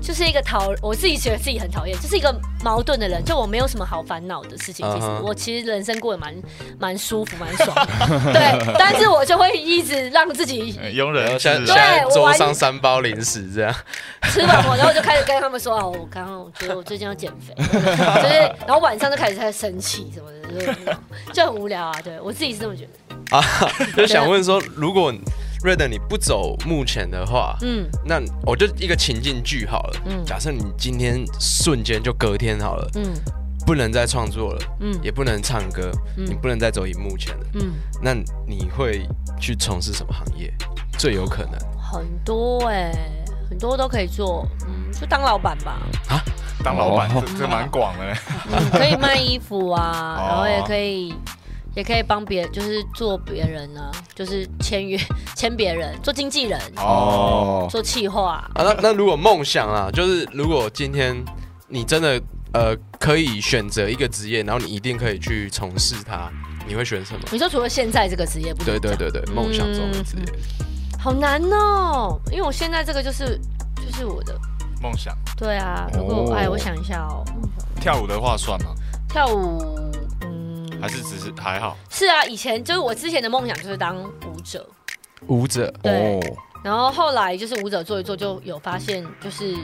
[0.00, 2.34] 就是一个讨，我自己觉得自己很讨厌，就是一个
[2.64, 4.86] 矛盾的人，就我没有什么好烦恼的事情。
[4.92, 6.34] 其实我其实人生过得蛮
[6.78, 8.74] 蛮舒服，蛮爽的， 对。
[8.78, 13.74] 但是我就会一直让自己对我上三包零食这样，
[14.30, 18.34] 吃完我，然后我就开始跟他们说，哦，我刚刚我觉得我最近要减肥， 就是，
[18.66, 20.74] 然后晚上就开始在生气什么的，
[21.26, 21.92] 就就很无聊啊。
[22.02, 23.44] 对我自己是这么觉得啊，
[23.96, 25.12] 就想问说，如果
[25.62, 27.88] 瑞德你不走目前的话，嗯。
[28.04, 30.00] 那我就一个情境剧好了。
[30.06, 30.24] 嗯。
[30.24, 33.12] 假设你今天瞬间就隔天好了，嗯。
[33.66, 34.98] 不能再创作了，嗯。
[35.02, 38.14] 也不能唱歌，你嗯不能再走以目前了，嗯，那
[38.46, 39.06] 你会
[39.38, 40.52] 去从事什么行业？
[40.96, 41.52] 最有可能。
[41.78, 42.92] 很多哎、
[43.50, 45.82] 很多都可以做，嗯，就当老板吧。
[46.64, 47.22] 当老板，哦。
[47.26, 48.06] 这这蛮广的。
[48.06, 48.16] 嘞。
[48.50, 50.26] 嗯，可以卖衣服啊， 哦。
[50.28, 51.14] 然后也可以，
[51.78, 54.98] 也可以帮别，就是做别人啊，就是签约
[55.36, 58.44] 签别人，做经纪人，哦，做企划。
[58.54, 58.64] 啊。
[58.64, 61.16] 那那如果梦想啊，就是如果今天
[61.68, 62.20] 你真的
[62.52, 66.28] 呃可以选择一个职业，然后你一定可以去从事它，
[66.66, 67.20] 你会选什么？
[67.30, 70.24] 你说除了现在这个职业不对对对对，梦想中的职业。
[70.98, 73.40] 好难哦，因为我现在这个就是
[73.76, 74.36] 就是我的，
[74.82, 75.88] 梦想对啊。
[75.94, 77.24] 如果、哦哎，我想一下哦，
[77.80, 78.74] 跳舞的话算吗？
[79.08, 79.87] 跳舞，嗯，
[80.80, 81.76] 还是只是还好？
[81.90, 84.68] 是啊，以前就是我之前的梦想就是当舞者，
[85.26, 86.18] 舞者对。
[86.18, 86.20] 哦，
[86.64, 89.56] 然后后来就是舞者做一做，就有发现就是，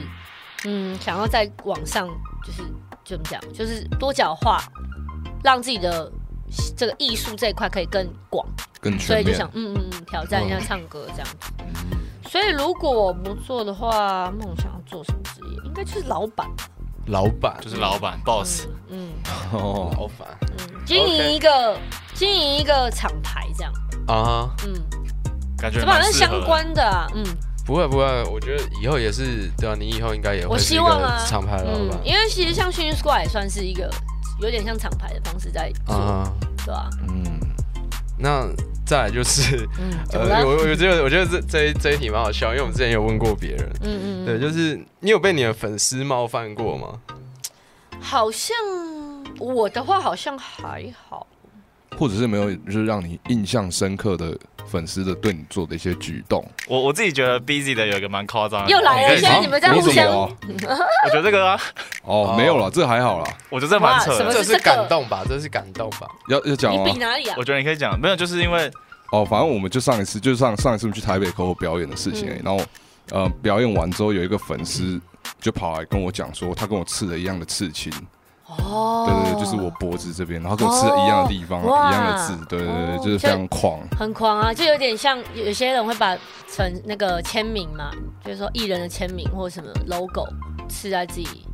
[0.65, 2.07] 嗯，想要在网上
[2.45, 2.63] 就是
[3.03, 4.63] 怎么讲，就是多角化，
[5.43, 6.11] 让自己的
[6.77, 8.47] 这个艺术这一块可以更广，
[8.79, 11.51] 更全面所以就想，嗯嗯嗯，挑战一下唱歌这样子。
[12.29, 15.61] 所以如果我不做的话，梦想要做什么职业？
[15.65, 16.69] 应该就是老板吧，
[17.07, 17.57] 老板。
[17.61, 19.09] 就是老板 boss，嗯
[19.51, 20.27] 哦，老板。
[20.41, 21.77] 嗯，经营一个
[22.13, 23.73] 经营一个厂牌这样，
[24.07, 24.73] 啊，嗯，
[25.57, 26.43] 感觉这好像相。
[26.45, 27.23] 关的啊，嗯。
[27.65, 33.89] 不会不会，我觉得以后也是对啊，你以后应该也会是一个希望啊，厂牌老板，嗯因为其实像训练 squad 也算是一个
[34.39, 36.31] 有点像厂牌的方式在做，啊。
[36.65, 37.39] 对吧、嗯，
[38.17, 38.47] 那
[38.85, 40.45] 再来就是，嗯，怎么呃，了？
[40.47, 46.99] 我我觉得我觉得这这一这一题蛮好笑，因为我们之前有问过别人，嗯嗯，对，就是你有被你的粉丝冒犯过吗？
[47.99, 48.55] 好像
[49.39, 51.25] 我的话好像还好，
[51.97, 60.37] 或者是没有，就是让你印象深刻的粉丝的对你做的一些举动，我我自己觉得 busy 的有一个蛮夸张的，又来了你可以说现在你们在互相么
[61.05, 61.59] 我觉得这个啊，
[62.03, 64.31] 哦，哦没有了，这还好啦，我觉得这蛮扯的。
[64.31, 65.23] 是这是感动吧？
[65.27, 66.07] 这是感动吧？
[66.29, 66.99] 要要讲吗你比？
[66.99, 67.43] 哪里啊我？
[67.43, 68.71] 觉得你可以讲，没有，就是因为
[69.11, 72.63] 哦，反正我们就上一次，就是上上一次我们去台北口表演的事情而已、嗯然后
[73.11, 74.99] 呃，表演完之后有一个粉丝
[75.39, 77.93] 就跑来跟我讲说，他跟我刺了一样的刺青，
[78.47, 83.79] 哦对对对，就是我脖子这边，然后跟我吃的一样的地方，哦一样的字，对对对，哦就是非常狂。
[83.97, 86.15] 很狂啊，就有点像有些人会把
[86.47, 87.91] 成那个签名嘛，
[88.23, 90.27] 就是说艺人的签名或什么 logo
[90.69, 91.45] 刺在自己。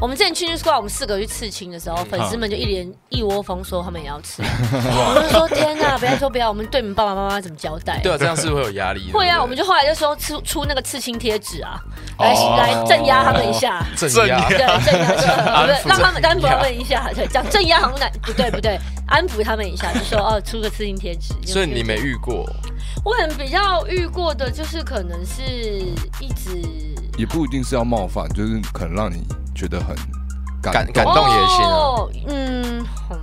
[0.00, 8.00] 我们之前去 New Squad，我们四个去刺青的时候，粉丝们就一连一窝蜂说他们也要刺， 我就说天哪，不要说不要，我们对你们爸爸妈妈怎么交代？
[8.02, 9.10] 对啊，这样是会有压力。
[9.12, 11.78] 会啊，我们就后来就说出出那个刺青贴纸啊，
[12.18, 13.84] 来哦来镇压他们一下。
[13.96, 14.78] 镇压对，镇压，
[15.66, 21.34] 对对，让他们安抚他们一下，对，讲镇压好像难，不对不对，安抚他们一下，就说哦，出个刺青贴纸。
[21.46, 22.46] 所以你没遇过
[23.04, 25.42] 我可能比较遇过的就是可能是
[26.20, 26.60] 一直
[27.16, 29.94] 也不一定是要冒犯，就是可能让你觉得很
[30.62, 30.94] 感感动。
[30.94, 31.70] 感动也行啊。
[31.70, 33.18] 哦，嗯嗯，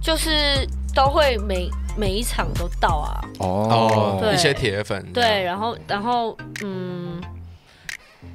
[0.00, 3.20] 就是都会每每一场都到啊。
[3.38, 4.34] 哦，对。
[4.34, 7.20] 一些铁粉，对，，然后然后嗯，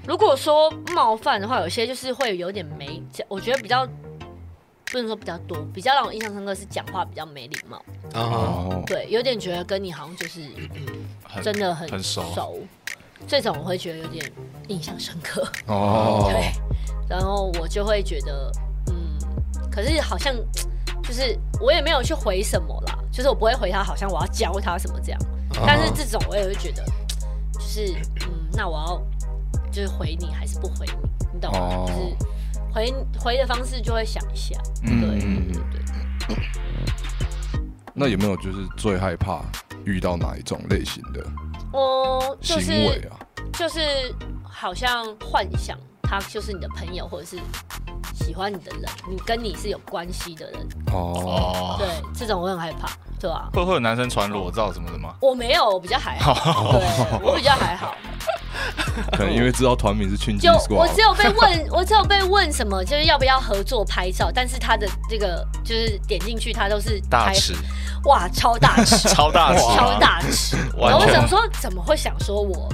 [0.05, 3.85] 如果说冒犯的话，有些就是会有点没，我觉得比较
[4.91, 7.77] 不能说比较多，比较让我印象深刻是讲话比较没礼貌，
[8.13, 10.41] 啊，哦，对，有点觉得跟你好像就是
[11.23, 12.59] 很真的很很熟
[13.25, 14.31] 这种我会觉得有点
[14.67, 16.51] 印象深刻，哦， 对，
[17.09, 18.51] 然后我就会觉得
[18.87, 19.17] 嗯，
[19.71, 20.35] 可是好像
[21.03, 25.19] 就是我也没有去回什么啦，就是我不会回他，好像我要教他什么这样。
[25.65, 26.85] 但是这种我也会觉得，
[27.53, 29.01] 就是嗯，那我要
[29.71, 30.93] 就是回你还是不回你，
[31.33, 31.59] 你懂吗？
[31.59, 32.27] 哦就是
[32.73, 36.37] 回回的方式就会想一下，对嗯对嗯对对。
[37.95, 39.41] 那有没有就是最害怕
[39.83, 41.25] 遇到哪一种类型的
[41.71, 42.71] 我就是
[43.09, 43.19] 啊？
[43.53, 43.79] 就是
[44.43, 47.37] 好像幻想他就是你的朋友，或者是
[48.13, 55.13] 喜欢你的人，你跟你是有关系的人，哦，哦，对，这种我很害怕，对啊、会会有男生传裸照什么的吗？
[55.19, 56.33] 我没有，我比较还好，
[56.73, 56.81] 对
[57.23, 57.95] 我比较还好。
[59.11, 67.53] 可能因为知道团名是群就我只有被问，我只有被问什么，就是要不要合作拍照，但是他的这个就是点进去，他都是拍，大尺，
[68.05, 70.57] 哇，超大尺， 超大尺，超大尺。
[70.77, 72.67] 完全然后我想说，怎么会想说我？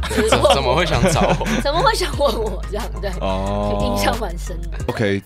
[0.54, 1.22] 怎么会想找？
[1.62, 2.86] 怎么会想问我这样？
[3.02, 4.70] 对，哦印象蛮深的。
[4.88, 5.22] OK，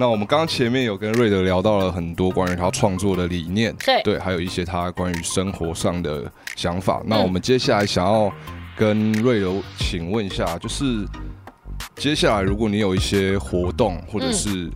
[0.00, 7.02] 那我们刚刚前面有跟瑞德聊到了很多关于他创作的理念，对对，还有一些他关于生活上的想法。
[7.04, 8.32] 那嗯我们接下来想要
[8.76, 11.04] 跟瑞德请问一下，就是
[11.96, 14.70] 接下来如果你有一些活动或者是、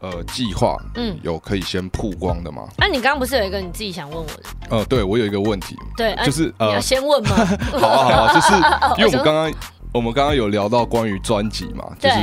[0.00, 2.68] 呃计划，嗯，有可以先曝光的吗？
[2.78, 4.42] 那、你刚刚不是有一个你自己想问我的？
[4.70, 7.30] 呃，对我有一个问题，对，啊就是你要呃，先问吗？
[7.80, 8.54] 好啊好啊，就是
[9.02, 9.52] 因为我们刚刚
[9.92, 12.16] 我们刚刚有聊到关于专辑嘛，就是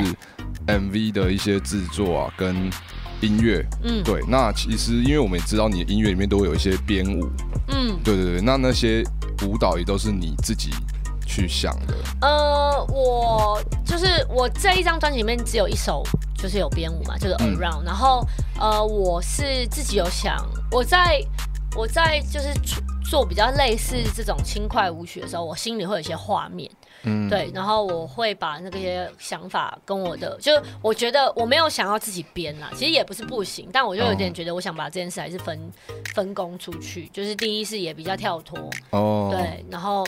[0.67, 2.69] MV 的一些制作啊，跟
[3.21, 3.65] 音乐。
[3.83, 4.03] 嗯。
[4.03, 7.29] 对，那其实因为我们也知道你的音乐里面都会有一些编舞，
[7.69, 9.03] 嗯，对对对，那那些
[9.45, 10.69] 舞蹈也都是你自己
[11.25, 11.95] 去想的。
[12.21, 16.03] 呃，我就是我这一张专辑里面只有一首
[16.37, 17.57] 就是有编舞嘛，就是嗯。
[17.57, 18.27] Around，、然后
[18.59, 20.37] 呃，我是自己有想，
[20.71, 21.19] 我在
[21.75, 22.53] 我在就是
[23.09, 26.69] 做比较类似这种轻快舞曲的时候，我心里会有一些画面，
[27.03, 34.33] 嗯，对，然后我会把那些想法跟我的，就我觉得我没有想要自己编啦，其实也不是不行，但我就有点哦。
[34.33, 35.71] 觉得我想把这件事还是分
[36.15, 40.05] 分工出去，就是第一是也比较跳脱，哦，对，然后，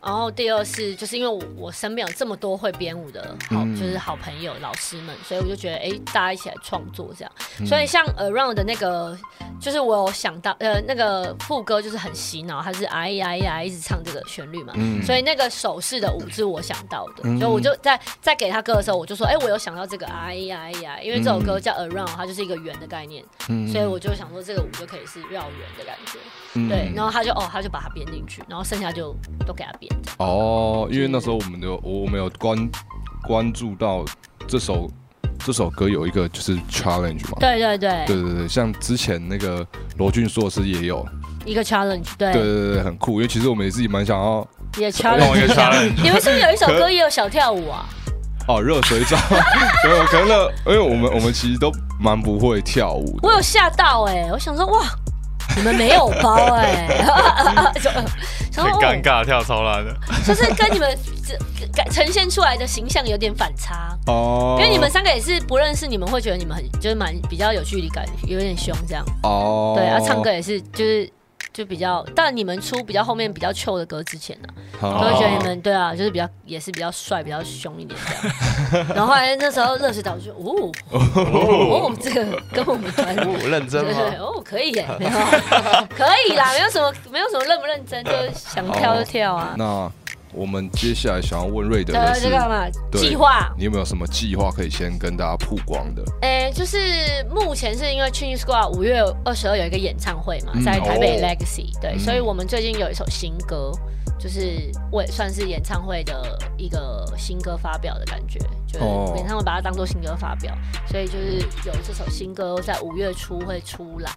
[0.00, 3.76] 然后第二是就是因为我我身边有这么多会编舞的好，嗯。
[3.78, 7.32] 就是好朋友、老师们，所以我就觉得，哎，大家一起来创作这样。
[7.60, 7.66] 嗯。
[7.66, 9.16] 所以像 Around 的那个，
[9.60, 14.72] 就是我有想到，呃，那个副歌就是很洗脑，它是哎呀呀一直唱这个旋律嘛。
[14.76, 15.02] 嗯。
[15.02, 17.38] 所以那个手势的舞是我想到的，嗯。
[17.38, 23.68] 所以我就在在给他歌的时候，我就说，哎、我有想到这个哎呀哎呀，因为这首歌叫 Around，它就是一个圆的概念，嗯。
[23.68, 26.18] 所以我就想说这个舞就可以是绕圆的感觉。
[26.54, 26.68] 嗯。
[26.68, 29.14] 对，然后他就哦，他就把它编进去，然后剩下就
[29.46, 29.87] 都给他编
[30.18, 32.70] 哦，因为那时候我们有我我们有关
[33.26, 34.04] 关注到
[34.46, 34.90] 这首
[35.38, 37.36] 这首歌有一个就是 challenge 嘛。
[37.40, 41.06] 对对对，对对对，像之前那个罗俊硕是也有，
[41.44, 43.14] 一个 challenge，对，对对对，很酷。
[43.14, 44.46] 因为其实我们也自己蛮想要
[44.78, 47.86] 也弄 challenge 你们是不是有一首歌也有小跳舞啊？
[48.48, 49.14] 哦热水澡，
[49.84, 51.70] 没有可能那因为我们我们其实都
[52.00, 53.28] 蛮不会跳舞的。
[53.28, 54.86] 我有吓到哎、我想说哇，
[55.56, 56.86] 你们没有包哎、
[57.80, 59.94] 就尴尬，跳超烂的。
[60.26, 61.36] 就是跟你们这
[61.74, 63.96] 感呈现出来的形象有点反差。
[64.06, 69.04] 哦因为你们三个也是不认识，你们会觉得你们很就是蛮比较有距离感，有点凶这样。
[69.22, 71.10] 哦对啊，唱歌也是就是
[71.52, 74.48] 就比较，但你们出比较后面比较 chill 的歌之前呢、
[74.80, 78.86] 啊都会觉得你们对啊，就是比较也是比较帅、比较凶一点这样。
[78.94, 83.90] 然后后来那时候热水澡就哦哦，这个跟我们团哦认真吗？
[84.20, 85.10] 哦可以耶，没有
[85.96, 89.54] 可以啦，没有什么没有什么认不认真，就是想跳就跳啊。
[89.58, 89.90] 那
[90.32, 96.02] 我们接下来想要问瑞德的呃，是这，个嘛计划，你有没有什么计划可以先跟大家曝光的？
[96.22, 96.78] 诶，就是
[97.30, 101.26] 目前是因为 Chinese Squad 五月二十二有一个演唱会嘛，嗯在台北哦。
[101.26, 101.98] Legacy，对，嗯。
[101.98, 103.72] 所以我们最近有一首新歌，
[104.18, 109.14] 就是我也算是演唱会的一个新歌发表的感觉，就是哦。
[109.16, 114.10] 演唱会把它当做新歌发表，所以就是有这首新歌在五月初会出来，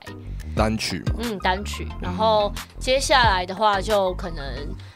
[0.56, 1.04] 单曲？
[1.20, 4.44] 嗯，单曲，然后接下来的话就可能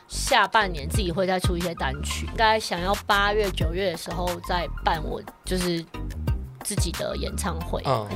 [0.08, 5.84] 下半年自己会再出一些单曲，应该想要八月九月的时候再办我就是
[6.66, 8.08] 自己的演唱会，嗯，哦，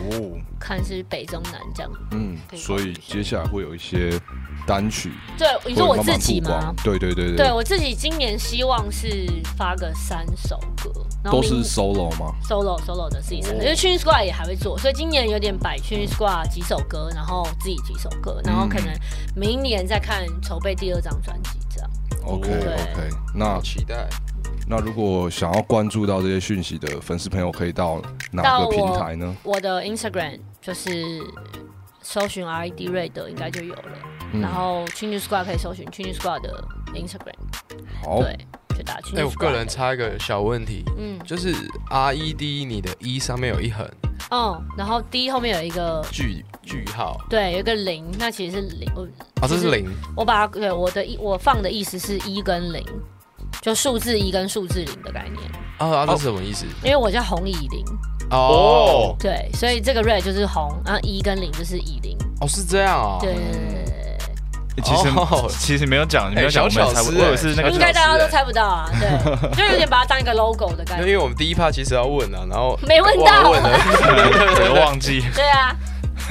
[0.59, 1.91] 看是北中南这样。
[2.11, 4.19] 嗯，所以接下来会有一些
[4.65, 6.75] 单曲，对，你说我自己吗曝光？？
[6.83, 9.07] 对对对对我自己今年希望是
[9.55, 10.91] 发个三首歌，
[11.23, 18.91] 然后都是 solo 吗？solo solo 的自己三首，哦因为 n Squad 也还会做，所以今年有点摆 n Squad 几首歌，然后自己几首歌，然后可能
[19.35, 21.89] 明年再看筹备第二张专辑这样。
[22.25, 24.09] OK OK，那期待。
[24.69, 27.99] 那如果想要关注到这些讯息的粉丝朋友，可以到
[28.31, 29.35] 哪到个平台呢？
[29.41, 31.19] 我的 Instagram 就是
[32.03, 33.97] 搜寻 RED Red 应该就有了，
[34.31, 34.41] 嗯。
[34.41, 37.33] 然后 c h i n Squad 可以搜寻 c h i n Squad 的 Instagram，
[38.03, 38.37] 好，对，
[39.15, 41.17] 哎、我个人插一个小问题，嗯。
[41.25, 41.51] 就是
[41.89, 43.89] R E D 你的一上面有一横。
[44.29, 47.19] 哦，然后 D 后面有一个句句号。
[47.27, 49.01] 对，有一个零，那其实是零，我
[49.41, 49.89] 啊，这是零。
[50.15, 52.85] 我把它对我的意我放的意思是一跟零，
[53.61, 56.65] 就数字一跟数字零的概念，啊，啊这是什么意思？
[56.83, 57.83] 因为我叫红以零，
[58.31, 59.15] 哦。
[59.19, 63.17] 对，所以这个 red 就是红，然后一跟零就是以零，哦，是这样啊。
[63.19, 63.35] 对。
[64.81, 65.45] 其实哦。
[65.59, 73.25] 其实没有讲，你没有讲，我小们猜不，巧思哎我以为是那个对，应该大家都猜不到啊，对，就有点把它当一个 logo 的概念，因为我们第一趴其实要问啊，然后没问到。
[73.25, 74.55] 忘了问了。
[74.55, 75.75] 对忘记，对啊，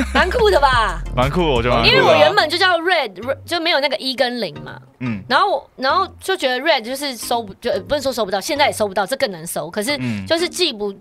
[0.15, 1.03] 蛮酷的吧？
[1.15, 1.95] 蛮酷，我觉得蛮酷的。
[1.95, 5.23] 因为我原本就叫 red，red- 就没有那个一跟零嘛，嗯。
[5.29, 10.95] 然后我然后就觉得 red 就是搜不就呃不是说搜不到，现在也搜不到，这更难搜，可是嗯，就是记不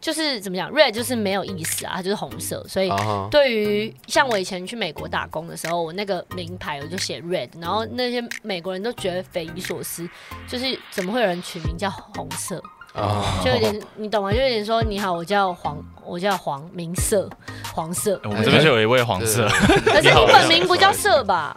[0.00, 2.90] 就是怎么讲，red 就是没有意思啊，它就是红色，所以
[3.30, 10.08] 对于像我以前去美国打工的时候，我那个名牌我就写 red，然后那些美国人都觉得匪夷所思，
[10.48, 12.62] 就是怎么会有人取名叫红色，
[12.94, 14.32] 啊，就有点你懂吗？
[14.32, 17.28] 就有点说你好，我叫黄，我叫黄明色，
[17.72, 19.48] 黄色，我们这边就有一位黄色，
[19.84, 21.56] 可是你本名不叫色吧？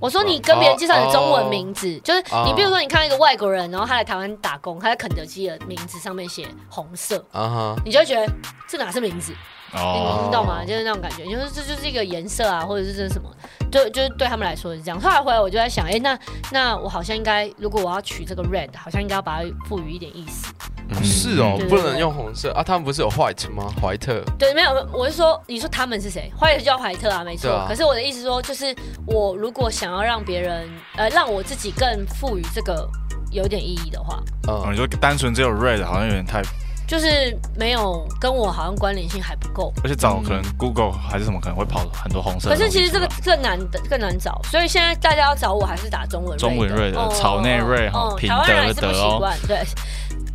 [0.00, 2.42] 我说你跟别人介绍你的中文名字，字，就是哦。
[2.44, 8.28] 你比如说你看到一个外国人，然后他来台湾打工，他在肯德基的名字上面写红色，啊哈，你就会觉得
[8.68, 9.32] 这哪是名字？
[9.76, 10.64] 你哦，你懂吗？
[10.64, 13.30] 就是那种感觉，就是这就是一个颜色啊，或者是这是什么，
[13.70, 15.00] 就就是对他们来说是这样。
[15.00, 16.18] 后来回来我就在想，哎、那
[16.50, 20.52] 那我好像应该，如果我要取这个 red，好像应该要把它赋予一点意思。
[21.02, 22.62] 是哦，不能用红色啊。
[22.62, 23.68] 他们不是有 white 吗？
[23.82, 26.32] 怀特对，没有，我是说，你说他们是谁？
[26.38, 27.50] 怀特就叫怀特啊，没错。
[27.50, 32.88] 啊可是我的意思说，就是我如果想要让别人，呃，让我自己更赋予这个
[33.32, 36.40] 有点意义的话，哦，嗯你说单纯只有 red 好像有点太，
[36.86, 39.72] 就是没有跟我好像关联性还不够。
[39.82, 42.48] 而且找可能 Google 还是什么可能会跑很多红色。
[42.50, 49.58] 可是其实这个更难的更难找，所以现在大家要找我还是打中文中文瑞的草内瑞哈品德台湾人还是不德惯，对。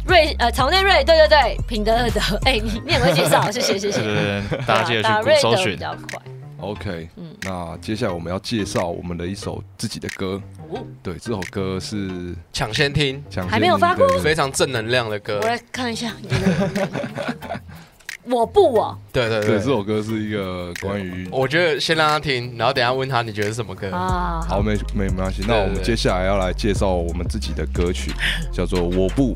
[0.03, 4.01] 瑞呃，草内瑞，对对对，品德的德， 哎、你你很会介绍， 谢谢谢谢。
[4.01, 6.01] 对对对，大家记得打去搜寻瑞德比。
[6.01, 6.21] 较快。
[6.59, 10.41] OK，嗯那接下来我们要介绍我们的一首自己的歌。
[10.73, 15.47] 哦对，这首歌是抢先听，抢还没有发过先非常正能量的歌我。
[15.47, 16.13] 来看一下。
[18.23, 23.89] 我不我，对对对，这，首歌是一个关于我觉得先让他听，然后等一下问他你觉得是什么歌。
[23.91, 25.43] 啊，好，没没没关系。
[25.47, 28.12] 那我们对接下来要来介绍我们自己的歌曲，
[28.53, 29.34] 叫做《我不》。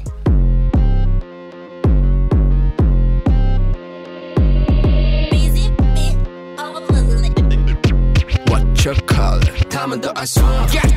[8.46, 9.68] What you call it？
[9.68, 10.95] 他们都爱说，但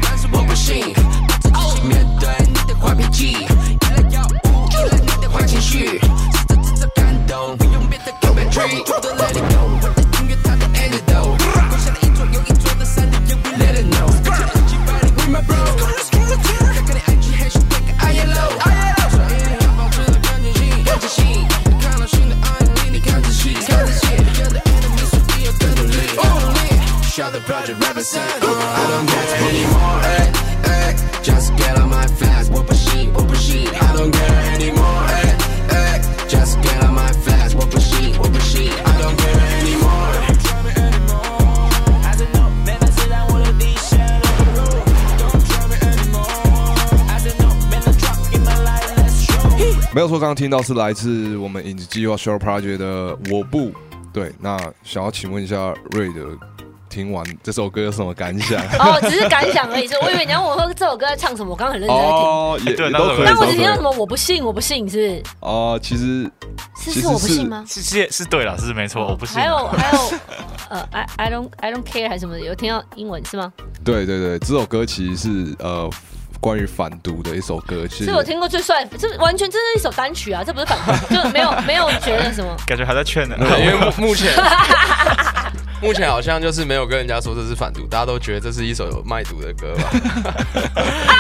[0.59, 0.93] 信。
[1.29, 3.47] 把自己面对你的坏脾气，
[50.09, 53.67] 没有错，刚刚听到是来自我们影子计划 Show Project 的《我不》。
[54.11, 56.31] 对，那想要请问一下瑞德，
[56.89, 58.59] 听完这首歌有什么感想？
[58.81, 59.87] 哦，只是感想而已。
[59.87, 62.11] 是我以为你要问我说这首歌在唱什么，我刚刚很认真在听。
[62.11, 63.25] 哦，也对都可以。
[63.25, 65.23] 那我只听到什么我不信，我不信，是不是？
[65.41, 66.31] 哦，其实
[66.83, 67.63] 是是我不信吗？
[67.69, 69.39] 是是是对了，是没错，我不信。
[69.39, 70.13] 还有还有，
[70.71, 72.41] 呃，I I don't I don't care 还是什么？
[72.41, 73.53] 有听到英文是吗？
[73.85, 75.89] 对对对，这首歌其实是呃
[76.41, 82.57] 关于反毒的一首歌，其实是我听过最帅，这完全这是一首单曲啊，这不是反毒，就没有没有觉得什么。
[82.67, 83.37] 感觉还在劝呢。
[83.59, 84.33] 因为目 目前
[85.83, 89.91] 目前好像就是没有跟人家说这是反毒，大家都觉得这是一首有卖毒的歌吧？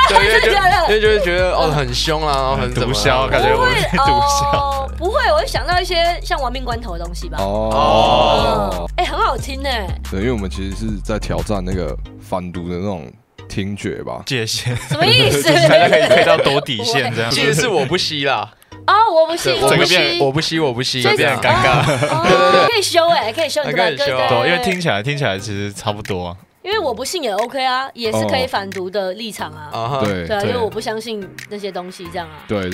[0.09, 4.57] 对，因为就真的假的因为就会觉得哦很凶啊，然后很毒枭，感觉我是毒枭。
[4.57, 7.39] 哦，不会，我会想到一些像亡命关头的东西吧。
[7.41, 9.69] 哦，哎、很好听呢。
[10.11, 13.07] 对，因为我们其实是在挑战那个反毒的那种
[13.49, 14.23] 听觉吧。
[14.27, 15.43] 界限，什么意思？
[15.69, 17.31] 大家可以可以到多底线这样。
[17.31, 18.53] 其实是我不吸啦，
[18.87, 21.81] 哦，我不信，对，我不我不信吸，，我不吸，我不吸，变尴尬。
[22.09, 26.37] 哦对对对可以修哎，可以修你的可以修因为听起来听起来其实差不多啊。
[26.69, 30.01] 因为我不信也 OK 啊，也是可以反毒的立场啊。
[30.05, 32.45] 对对啊，因为我不相信那些东西，这样啊。
[32.47, 32.69] 对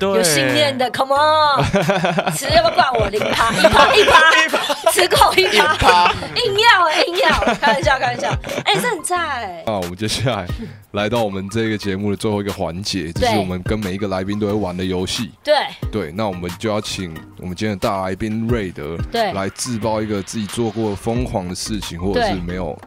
[0.00, 1.62] 有信念的，Come on，
[2.34, 4.04] 吃要不要挂我零趴，一趴一
[4.48, 6.10] 趴，吃够一一趴，
[6.42, 8.30] 硬要哎硬要，开玩笑开玩笑，
[8.64, 9.62] 哎，这很炸哎。
[9.66, 10.46] 那我们接下来
[10.92, 15.30] 来到我们这个节目的最后一个环节，就是我们跟每一个来宾都会玩的游戏。
[15.44, 15.54] 对
[15.92, 22.78] 对，那我们就要请我们今天的大来宾瑞德对来自曝一个自己做过疯狂的事情，或者是对没有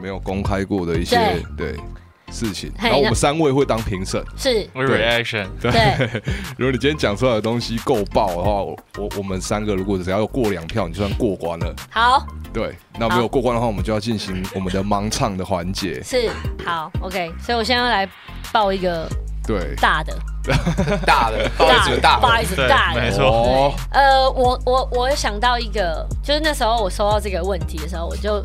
[0.00, 1.16] 没有公开过的一些
[1.56, 1.74] 对。
[2.32, 2.72] 事情。
[2.78, 4.20] 然后我们三位会当评审。
[4.36, 5.70] 是，reaction，对。
[6.56, 11.72] 如果你今天讲出来的东西够爆的话，我我我们三个如果只要有过两票，你就算过关了。
[11.90, 12.26] 好。
[12.52, 16.02] 对，那没有过关的话，我们就要进行我们的盲唱的环节。
[16.02, 16.28] 是。
[16.64, 18.08] 好 OK，所以我现在要来
[18.50, 19.08] 报一个
[19.46, 20.16] 对， 大的，
[21.06, 23.00] 大的，不好意思，大的，不好意思，大的。
[23.00, 23.10] 没。
[23.12, 23.24] 错。
[23.26, 28.42] 哦，呃，我我我想到一个，就是那时候我收到这个问题的时候，我就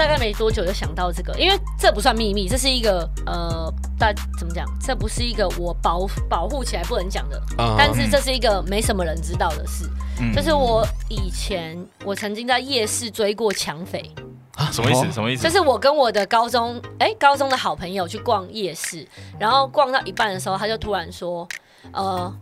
[0.00, 4.66] 大概没多久就想到这个，因为这不算秘密，这是一个呃，大怎么讲？
[4.80, 9.84] 这不是一个我保保护起来不能讲的，啊但是这是一个没什么人知道的事，
[10.18, 14.10] 嗯就是我以前我曾经在夜市追过抢匪，
[14.54, 15.12] 啊什么意思？
[15.12, 15.42] 什么意思？
[15.42, 19.06] 就是我跟我的高中哎、高中的好朋友去逛夜市，
[19.38, 21.46] 然后逛到一半的时候，他就突然说，
[21.92, 22.34] 呃，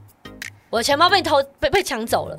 [0.71, 2.39] 我的钱包被偷被被抢走了。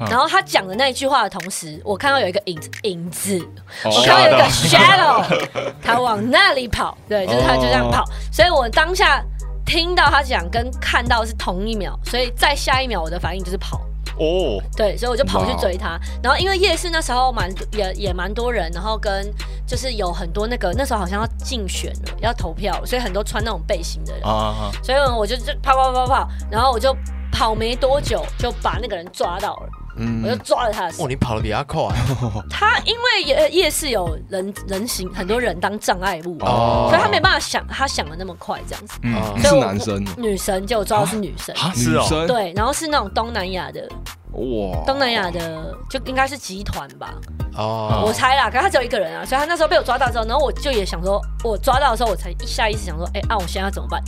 [0.00, 0.06] 嗯。
[0.08, 3.38] 然后他讲的那一句话的同时，我看到有一个影子，影子，
[3.84, 3.90] 哦。
[3.90, 9.22] 我看到有一个 shadow，他往那里跑，对，就是他就这样跑，所以我当下
[9.64, 13.80] 听到他讲跟看到是同一秒，所以在下一秒我的反应就是跑，
[14.18, 15.98] 哦，对，所以我就跑去追他。
[16.22, 19.32] 然后因为夜市那时候蛮也也蛮多人，然后跟
[19.66, 26.96] 就是有很多那个那时候好像要竞选了，要投票，所以很多穿那种背心的人，啊，所以我就就跑跑跑跑，然后我就
[27.32, 29.68] 跑没多久就把那个人抓到了，
[29.98, 31.08] 嗯我就抓了他的手哦，。
[31.08, 31.82] 你跑得比他快，
[32.50, 38.98] 他因为夜夜市有人人行很多人当障碍物，哦所以他没办法想他想的那么快这样子。
[39.02, 43.88] 嗯，啊是男生哦女生就我抓到是女生，啊是哦，女生对，然后是那种东南亚的
[44.32, 47.14] 哇，东南亚的，就应该是集团吧，
[47.56, 48.50] 哦，我猜啦。
[48.50, 54.02] 可是他只有一个人啊，所以他那时候被我抓到之后，然后我就也想说，我抓到的时候，我才一下意识想说，哎、啊，我现在要怎么办？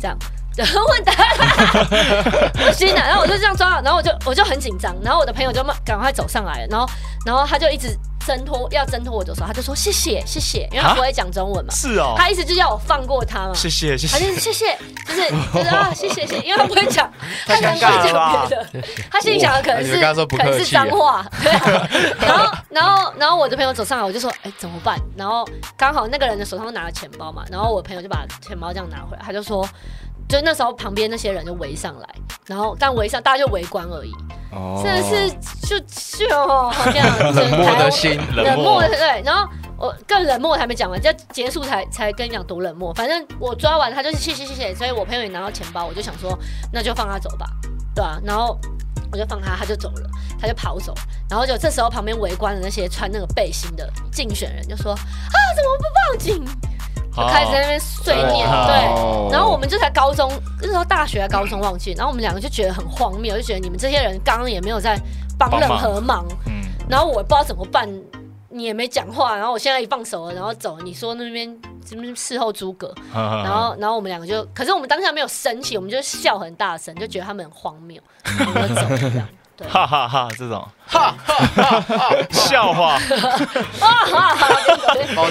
[0.00, 0.16] 这样。
[0.56, 1.12] 然后问答，
[2.52, 6.88] 不行啊，然后我就这样抓，然后我就我就很紧张，然后我的朋友就慢赶快走上来了，然后
[7.26, 7.88] 然后他就一直
[8.26, 17.10] 挣脱要挣脱我的时候，他就说谢谢谢谢，因为他啊不会讲中文嘛，是哦，他意思就是要我放过他嘛，谢谢谢他就谢，是谢谢，就是就是啊，谢谢谢谢，因为他不会讲，
[17.46, 19.92] 他可能不太尴尬会讲别的，他心里想的可能是
[20.26, 21.88] 可能是脏话，对啊。
[22.20, 24.98] 然后然后然后我的朋友走上来，我就说，哎，怎么办？
[25.16, 25.46] 然后
[25.76, 29.66] 刚好那个人的手上拿了钱包嘛，然后我朋友就把钱包这样拿回来，他就说。
[30.26, 32.08] 就那时候，旁边那些人就围上来，
[32.46, 34.10] 然后但围上大家就围观而已，
[34.50, 35.30] 哦真的是
[35.68, 35.78] 就
[36.26, 42.92] 就哦这样冷漠的心，冷漠的对，然后我更冷漠还没讲完，就结束才才跟你讲多冷漠。
[42.94, 46.38] 反正我抓完他就是谢谢谢谢，所以我朋友也拿到钱包，我就想说
[46.72, 47.46] 那就放他走吧，
[47.94, 48.58] 对啊，然后
[49.12, 50.10] 我就放他，他就走了，
[50.40, 50.94] 他就跑走，
[51.28, 54.98] 然后就这时候旁边围观的那些穿那个背心的竞选人就说啊
[55.56, 56.44] 怎么不报警？
[57.16, 59.32] 就开始在那边碎念，哦对。
[59.32, 65.00] 然后我们就才高中，那时候大学还高中忘记，然后我们两个就觉得很荒谬，就觉得你们这些人刚刚也没有在
[65.38, 67.88] 帮任何忙，嗯，然后我不知道怎么办，
[68.50, 78.00] 你也没讲话，然后我现在一放手了，然后走，你说那边什么事后诸葛，然然后然后我们两个就，可是我们当下没有生气，我们就笑很大声，就觉得他们很荒谬，
[78.38, 79.28] 然后就走了这样。
[79.56, 82.98] 对，哈哈哈，这种哈哈 笑话，
[83.80, 84.48] 哇哈哈，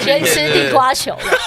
[0.06, 1.14] 原吃地瓜球，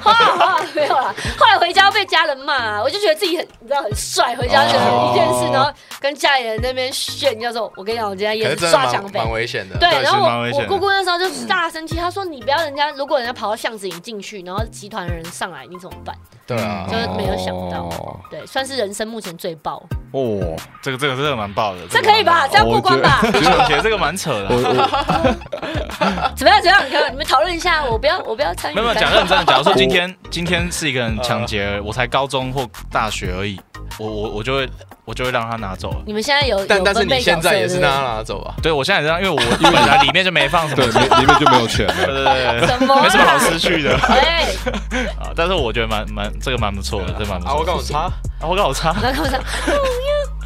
[0.00, 1.12] 哈哈，没有啦。
[1.36, 9.34] 后来回家被家人骂、啊，我就觉得自己很，你知道很帅，回家就一件事，哦然后跟家里人那边炫耀说，我跟你讲，我今天也是可是真的抓抢匪蛮蛮。
[9.34, 9.76] 危险的。
[9.78, 16.14] 对，然后我我姑姑那时候就大生气，她说你不要人家，如果人家跑到巷子里进去，然后集团的人上来，你怎么办？
[16.54, 19.82] 对啊就，是没有想到哦对，算是人生目前最爆，
[20.12, 22.46] 哦，这个这个真的蛮爆的，这可以吧？
[22.46, 23.20] 这样过关吧？
[23.22, 24.90] 我觉得这个蛮扯的我啊。
[25.24, 26.62] 我 怎么样？
[26.62, 26.86] 怎么样？
[26.86, 28.74] 你看你们讨论一下，我不要，我不要参与。
[28.74, 33.58] 没有没有讲认真的，假如说今天今天是一个人抢劫，我才高中或大学而已，
[33.98, 34.68] 我我我就会
[35.04, 36.02] 我就会让他拿走了。
[36.06, 38.54] 你们现在有，但但是你现在也是让他拿走啊。
[38.62, 42.24] 对我现在也这样，因为我本来里面就没放什么对，，里里面就没有钱对了。
[42.24, 44.46] 对对对，什么啊没什么好失去的哎，
[45.20, 45.32] 啊。
[45.36, 47.66] 但是我觉得蛮蛮这个蛮不错的，这蛮不啊，我错的。
[47.66, 48.12] 跟我擦，啊
[48.42, 49.38] 我跟我差，然后看我说，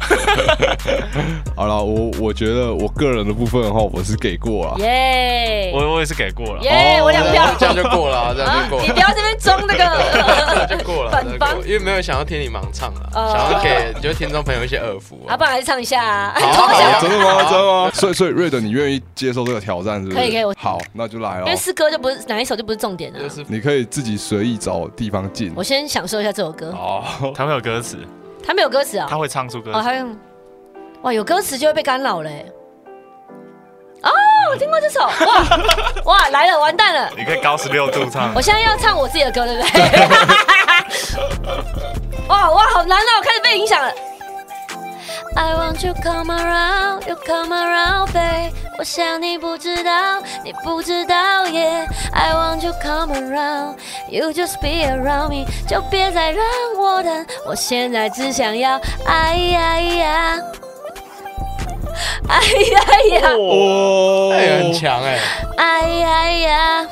[1.55, 4.75] 好了，我我觉得我个人的部分的话，我是给过了。
[4.79, 6.61] 耶我我也是给过了。
[6.63, 8.99] 耶，我两票，这样就过了啊，这样啊就过了你不。
[8.99, 15.37] 要这边装那个 就过了，反方这样就过了因为没有想要听你盲唱啊，哦想要给就是听众朋友一些耳福啊，啊。
[15.37, 17.43] 不然还是唱一下啊，好同好享真的吗？
[17.49, 17.91] 真的吗？
[17.93, 20.17] 所以所以瑞德，你愿意接受这个挑战是不是？
[20.17, 21.55] 可以可以我好，那就来哦因为。
[21.57, 23.27] 四歌就不是哪一首就不是重点了就。
[23.27, 25.51] 是你可以自己随意找地方进。
[25.55, 27.03] 我先享受一下这首歌，哦，
[27.35, 27.97] 它会有歌词，
[28.47, 29.83] 他没有歌词啊他，会唱出歌哦，词。
[29.83, 30.17] 他用，
[31.01, 32.45] 哇，有歌词就会被干扰嘞。
[34.01, 34.09] 哦，
[34.51, 35.11] 我听过这首，哇
[36.05, 37.11] 哇来了，完蛋了。
[37.17, 38.41] 你可以高十六度唱我。
[38.41, 39.69] 现在要唱我自己的歌，对不对？
[42.29, 43.91] 哇哇，好难哦，开始被影响了。
[45.37, 48.51] I want you come around, you come around, babe。
[48.79, 51.87] 我想你不知道，你不知道耶。
[52.11, 53.75] I want you come around,
[54.09, 56.43] you just be around me，就别再让
[56.79, 57.25] 我等。
[57.45, 60.39] 我现在只想要哎呀呀，
[62.27, 63.29] 哎呀呀。
[63.37, 65.19] 哦哎很强哎，
[65.57, 66.87] 哎呀呀，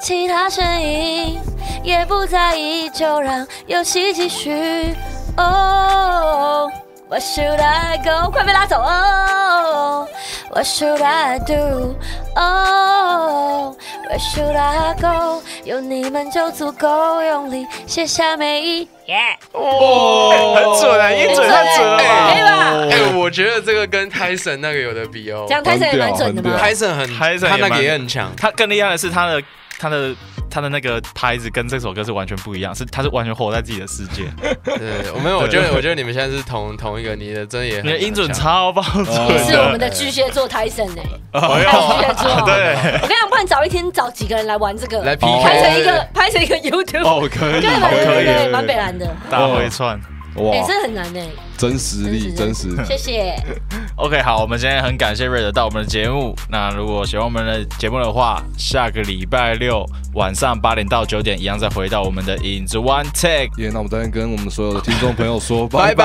[0.00, 1.38] 其他声音
[1.82, 4.94] 也不在意，就让游戏继续。
[5.36, 6.70] 哦、
[7.14, 8.28] w h a t should I go？
[8.28, 10.08] 快被拉走哦、
[10.50, 11.94] What should I do？
[12.34, 13.76] 哦、
[14.08, 15.40] w h e r e should I go？
[15.62, 19.16] 有你们就足够用力写下每一页。
[19.52, 22.32] 哦，很准啊，一准太准了吧？
[22.32, 22.52] 可以吧？
[22.90, 25.54] 哎，我觉得这个跟 Tyson 那个有的比哦这。
[25.54, 26.68] 样泰森也蛮准的嘛很屌。
[26.68, 28.32] Tyson 很 Tyson 他那个也很强。
[28.36, 29.40] 他更厉害的是他的
[29.78, 30.12] 他的
[30.54, 34.22] 他的那个拍子跟这首歌是完全不一样，是他是完全活在自己的世界，
[34.62, 39.90] 对，我没有，我觉得 我觉得你们现在是同同一个，你的真的也你的音准超爆准哦是我们的。
[39.90, 41.02] 巨蟹座泰森呢，
[41.32, 42.46] 哎巨蟹座。
[42.46, 50.00] 对，我跟你讲，不然找一天找几个人来玩这个，来拍成一个拍成一个 YouTube，哦，可以，对好对对可以对，蛮北蓝的，大回串。
[50.36, 51.20] 哎，哇，真的很难呢，
[51.56, 52.74] 真实力，真实。
[52.84, 53.34] 谢谢，
[53.96, 56.34] OK，好，我们今天很感谢瑞德到我们的节目。
[56.48, 63.50] 那如果喜欢我们的节目的话，下个礼拜六晚上八点到九点，一样再回到我们的影子 One Take。
[63.62, 66.04] 耶，那我们再跟我们所有的听众朋友说， 拜拜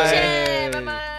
[0.00, 1.09] 拜谢，谢谢。